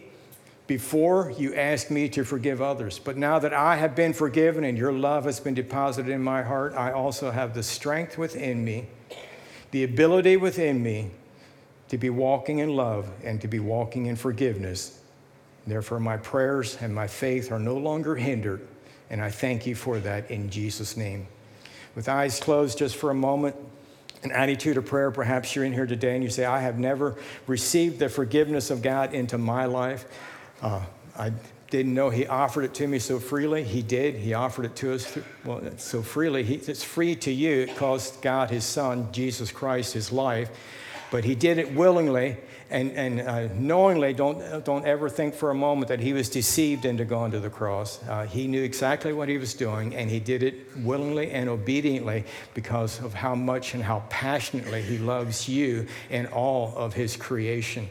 before 0.67 1.33
you 1.37 1.55
asked 1.55 1.91
me 1.91 2.09
to 2.11 2.25
forgive 2.25 2.61
others. 2.61 2.99
But 2.99 3.17
now 3.17 3.39
that 3.39 3.53
I 3.53 3.77
have 3.77 3.95
been 3.95 4.13
forgiven 4.13 4.65
and 4.65 4.77
your 4.77 4.93
love 4.93 5.25
has 5.25 5.41
been 5.41 5.55
deposited 5.55 6.11
in 6.11 6.23
my 6.23 6.43
heart, 6.43 6.75
I 6.75 6.93
also 6.93 7.31
have 7.31 7.55
the 7.55 7.63
strength 7.63 8.19
within 8.19 8.65
me, 8.65 8.87
the 9.71 9.85
ability 9.85 10.37
within 10.37 10.83
me 10.83 11.11
to 11.89 11.99
be 11.99 12.11
walking 12.11 12.59
in 12.59 12.75
love 12.75 13.09
and 13.23 13.41
to 13.41 13.49
be 13.49 13.61
walking 13.61 14.07
in 14.07 14.17
forgiveness. 14.17 15.01
Therefore, 15.67 16.01
my 16.01 16.17
prayers 16.17 16.77
and 16.81 16.95
my 16.95 17.07
faith 17.07 17.51
are 17.51 17.59
no 17.59 17.77
longer 17.77 18.17
hindered, 18.17 18.67
and 19.09 19.21
I 19.21 19.31
thank 19.31 19.67
you 19.67 19.75
for 19.75 19.99
that 20.01 20.31
in 20.31 20.51
Jesus' 20.51 20.97
name. 20.97 21.27
With 21.95 22.09
eyes 22.09 22.39
closed 22.41 22.79
just 22.79 22.97
for 22.97 23.11
a 23.11 23.15
moment, 23.15 23.57
an 24.23 24.33
attitude 24.33 24.77
of 24.77 24.87
prayer. 24.87 25.11
Perhaps 25.11 25.55
you're 25.55 25.65
in 25.65 25.73
here 25.73 25.87
today 25.87 26.15
and 26.15 26.25
you 26.25 26.31
say, 26.31 26.45
I 26.45 26.61
have 26.61 26.79
never 26.79 27.17
received 27.47 27.99
the 27.99 28.09
forgiveness 28.09 28.71
of 28.71 28.83
God 28.83 29.15
into 29.15 29.39
my 29.39 29.67
life. 29.67 30.07
Uh, 30.63 30.83
I 31.17 31.33
didn't 31.71 31.95
know 31.95 32.11
He 32.11 32.27
offered 32.27 32.65
it 32.65 32.75
to 32.75 32.87
me 32.87 32.99
so 32.99 33.19
freely. 33.19 33.65
He 33.65 33.83
did. 33.83 34.15
He 34.15 34.35
offered 34.35 34.67
it 34.67 34.77
to 34.77 34.95
us 34.95 35.19
well, 35.45 35.63
so 35.79 36.03
freely. 36.03 36.43
He, 36.43 36.55
it's 36.55 36.85
free 36.85 37.15
to 37.17 37.33
you. 37.33 37.63
It 37.63 37.77
cost 37.77 38.23
God 38.23 38.51
His 38.51 38.65
Son, 38.65 39.09
Jesus 39.13 39.51
Christ, 39.51 39.93
His 39.93 40.13
life. 40.13 40.51
But 41.11 41.25
He 41.25 41.35
did 41.35 41.59
it 41.59 41.75
willingly 41.75 42.37
and, 42.71 42.93
and 42.93 43.21
uh, 43.21 43.49
knowingly, 43.55 44.13
don't, 44.13 44.65
don't 44.65 44.85
ever 44.87 45.09
think 45.09 45.35
for 45.35 45.51
a 45.51 45.55
moment 45.55 45.89
that 45.89 46.01
he 46.01 46.13
was 46.13 46.29
deceived 46.29 46.85
into 46.85 47.05
going 47.05 47.31
to 47.31 47.41
the 47.41 47.51
cross. 47.51 48.03
Uh, 48.09 48.27
he 48.27 48.49
knew 48.49 48.63
exactly 48.63 49.13
what 49.13 49.29
he 49.29 49.39
was 49.39 49.55
doing, 49.55 49.95
and 49.95 50.11
he 50.11 50.19
did 50.19 50.43
it 50.43 50.55
willingly 50.79 51.31
and 51.31 51.49
obediently 51.49 52.25
because 52.55 53.01
of 53.01 53.15
how 53.15 53.35
much 53.35 53.75
and 53.75 53.83
how 53.83 54.03
passionately 54.09 54.83
he 54.83 54.99
loves 54.99 55.49
you 55.49 55.87
and 56.11 56.27
all 56.29 56.75
of 56.77 56.95
his 56.95 57.17
creation. 57.17 57.89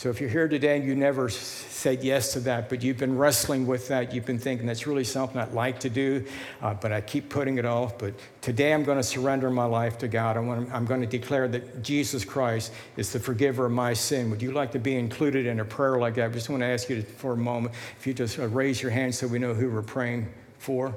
So 0.00 0.08
if 0.08 0.18
you're 0.18 0.30
here 0.30 0.48
today 0.48 0.78
and 0.78 0.86
you 0.86 0.94
never 0.94 1.28
said 1.28 2.02
yes 2.02 2.32
to 2.32 2.40
that, 2.40 2.70
but 2.70 2.82
you've 2.82 2.96
been 2.96 3.18
wrestling 3.18 3.66
with 3.66 3.88
that, 3.88 4.14
you've 4.14 4.24
been 4.24 4.38
thinking 4.38 4.66
that's 4.66 4.86
really 4.86 5.04
something 5.04 5.38
I'd 5.38 5.52
like 5.52 5.78
to 5.80 5.90
do, 5.90 6.24
uh, 6.62 6.72
but 6.72 6.90
I 6.90 7.02
keep 7.02 7.28
putting 7.28 7.58
it 7.58 7.66
off. 7.66 7.98
But 7.98 8.14
today 8.40 8.72
I'm 8.72 8.82
going 8.82 8.96
to 8.96 9.02
surrender 9.02 9.50
my 9.50 9.66
life 9.66 9.98
to 9.98 10.08
God. 10.08 10.38
I 10.38 10.40
want, 10.40 10.72
I'm 10.72 10.86
going 10.86 11.02
to 11.02 11.06
declare 11.06 11.48
that 11.48 11.82
Jesus 11.82 12.24
Christ 12.24 12.72
is 12.96 13.12
the 13.12 13.20
forgiver 13.20 13.66
of 13.66 13.72
my 13.72 13.92
sin. 13.92 14.30
Would 14.30 14.40
you 14.40 14.52
like 14.52 14.72
to 14.72 14.78
be 14.78 14.96
included 14.96 15.44
in 15.44 15.60
a 15.60 15.66
prayer 15.66 15.98
like 15.98 16.14
that? 16.14 16.30
I 16.30 16.32
just 16.32 16.48
want 16.48 16.62
to 16.62 16.66
ask 16.68 16.88
you 16.88 17.02
to, 17.02 17.06
for 17.06 17.34
a 17.34 17.36
moment 17.36 17.74
if 17.98 18.06
you 18.06 18.14
just 18.14 18.38
uh, 18.38 18.48
raise 18.48 18.80
your 18.80 18.92
hand 18.92 19.14
so 19.14 19.26
we 19.26 19.38
know 19.38 19.52
who 19.52 19.70
we're 19.70 19.82
praying 19.82 20.32
for. 20.56 20.94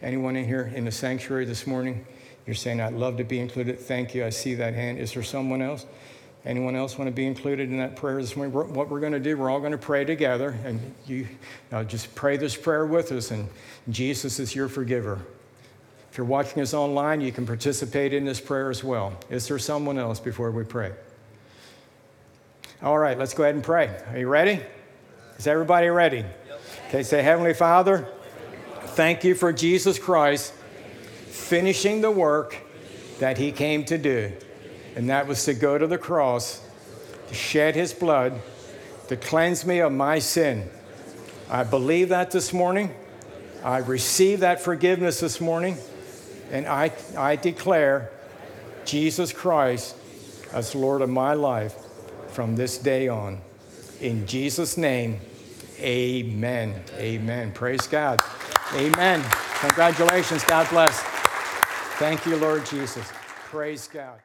Anyone 0.00 0.36
in 0.36 0.44
here 0.44 0.70
in 0.76 0.84
the 0.84 0.92
sanctuary 0.92 1.44
this 1.44 1.66
morning? 1.66 2.06
You're 2.46 2.54
saying, 2.54 2.80
I'd 2.80 2.92
love 2.92 3.16
to 3.16 3.24
be 3.24 3.40
included. 3.40 3.80
Thank 3.80 4.14
you. 4.14 4.24
I 4.24 4.30
see 4.30 4.54
that 4.54 4.74
hand. 4.74 5.00
Is 5.00 5.14
there 5.14 5.24
someone 5.24 5.60
else? 5.60 5.86
Anyone 6.46 6.76
else 6.76 6.98
want 6.98 7.08
to 7.08 7.12
be 7.12 7.26
included 7.26 7.70
in 7.70 7.78
that 7.78 7.96
prayer 7.96 8.20
this 8.20 8.36
morning? 8.36 8.52
What 8.52 8.90
we're 8.90 9.00
going 9.00 9.14
to 9.14 9.20
do, 9.20 9.36
we're 9.36 9.48
all 9.48 9.60
going 9.60 9.72
to 9.72 9.78
pray 9.78 10.04
together, 10.04 10.54
and 10.64 10.78
you 11.06 11.26
uh, 11.72 11.84
just 11.84 12.14
pray 12.14 12.36
this 12.36 12.54
prayer 12.54 12.84
with 12.84 13.12
us, 13.12 13.30
and 13.30 13.48
Jesus 13.88 14.38
is 14.38 14.54
your 14.54 14.68
forgiver. 14.68 15.20
If 16.10 16.18
you're 16.18 16.26
watching 16.26 16.60
us 16.60 16.74
online, 16.74 17.22
you 17.22 17.32
can 17.32 17.46
participate 17.46 18.12
in 18.12 18.26
this 18.26 18.40
prayer 18.40 18.68
as 18.68 18.84
well. 18.84 19.18
Is 19.30 19.48
there 19.48 19.58
someone 19.58 19.98
else 19.98 20.20
before 20.20 20.50
we 20.50 20.64
pray? 20.64 20.92
All 22.82 22.98
right, 22.98 23.18
let's 23.18 23.32
go 23.32 23.44
ahead 23.44 23.54
and 23.54 23.64
pray. 23.64 23.98
Are 24.10 24.18
you 24.18 24.28
ready? 24.28 24.60
Is 25.38 25.46
everybody 25.46 25.88
ready? 25.88 26.26
Okay, 26.88 27.02
say, 27.02 27.22
Heavenly 27.22 27.54
Father, 27.54 28.06
thank 28.88 29.24
you 29.24 29.34
for 29.34 29.50
Jesus 29.50 29.98
Christ 29.98 30.52
finishing 30.52 32.02
the 32.02 32.10
work 32.10 32.58
that 33.18 33.38
he 33.38 33.50
came 33.50 33.84
to 33.86 33.96
do 33.96 34.32
and 34.96 35.08
that 35.10 35.26
was 35.26 35.44
to 35.44 35.54
go 35.54 35.78
to 35.78 35.86
the 35.86 35.98
cross, 35.98 36.60
to 37.28 37.34
shed 37.34 37.74
his 37.74 37.92
blood, 37.92 38.40
to 39.08 39.16
cleanse 39.16 39.66
me 39.66 39.80
of 39.80 39.92
my 39.92 40.18
sin. 40.18 40.68
I 41.50 41.64
believe 41.64 42.08
that 42.10 42.30
this 42.30 42.52
morning. 42.52 42.94
I 43.62 43.78
receive 43.78 44.40
that 44.40 44.60
forgiveness 44.60 45.20
this 45.20 45.40
morning, 45.40 45.78
and 46.50 46.66
I, 46.66 46.92
I 47.16 47.36
declare 47.36 48.10
Jesus 48.84 49.32
Christ 49.32 49.96
as 50.52 50.74
Lord 50.74 51.00
of 51.00 51.08
my 51.08 51.32
life 51.32 51.74
from 52.28 52.56
this 52.56 52.76
day 52.76 53.08
on. 53.08 53.40
In 54.02 54.26
Jesus' 54.26 54.76
name, 54.76 55.18
amen. 55.80 56.74
Amen. 56.98 57.52
Praise 57.52 57.86
God. 57.86 58.20
Amen. 58.74 59.24
Congratulations. 59.60 60.44
God 60.44 60.68
bless. 60.68 61.00
Thank 61.98 62.26
you, 62.26 62.36
Lord 62.36 62.66
Jesus. 62.66 63.10
Praise 63.50 63.88
God. 63.88 64.20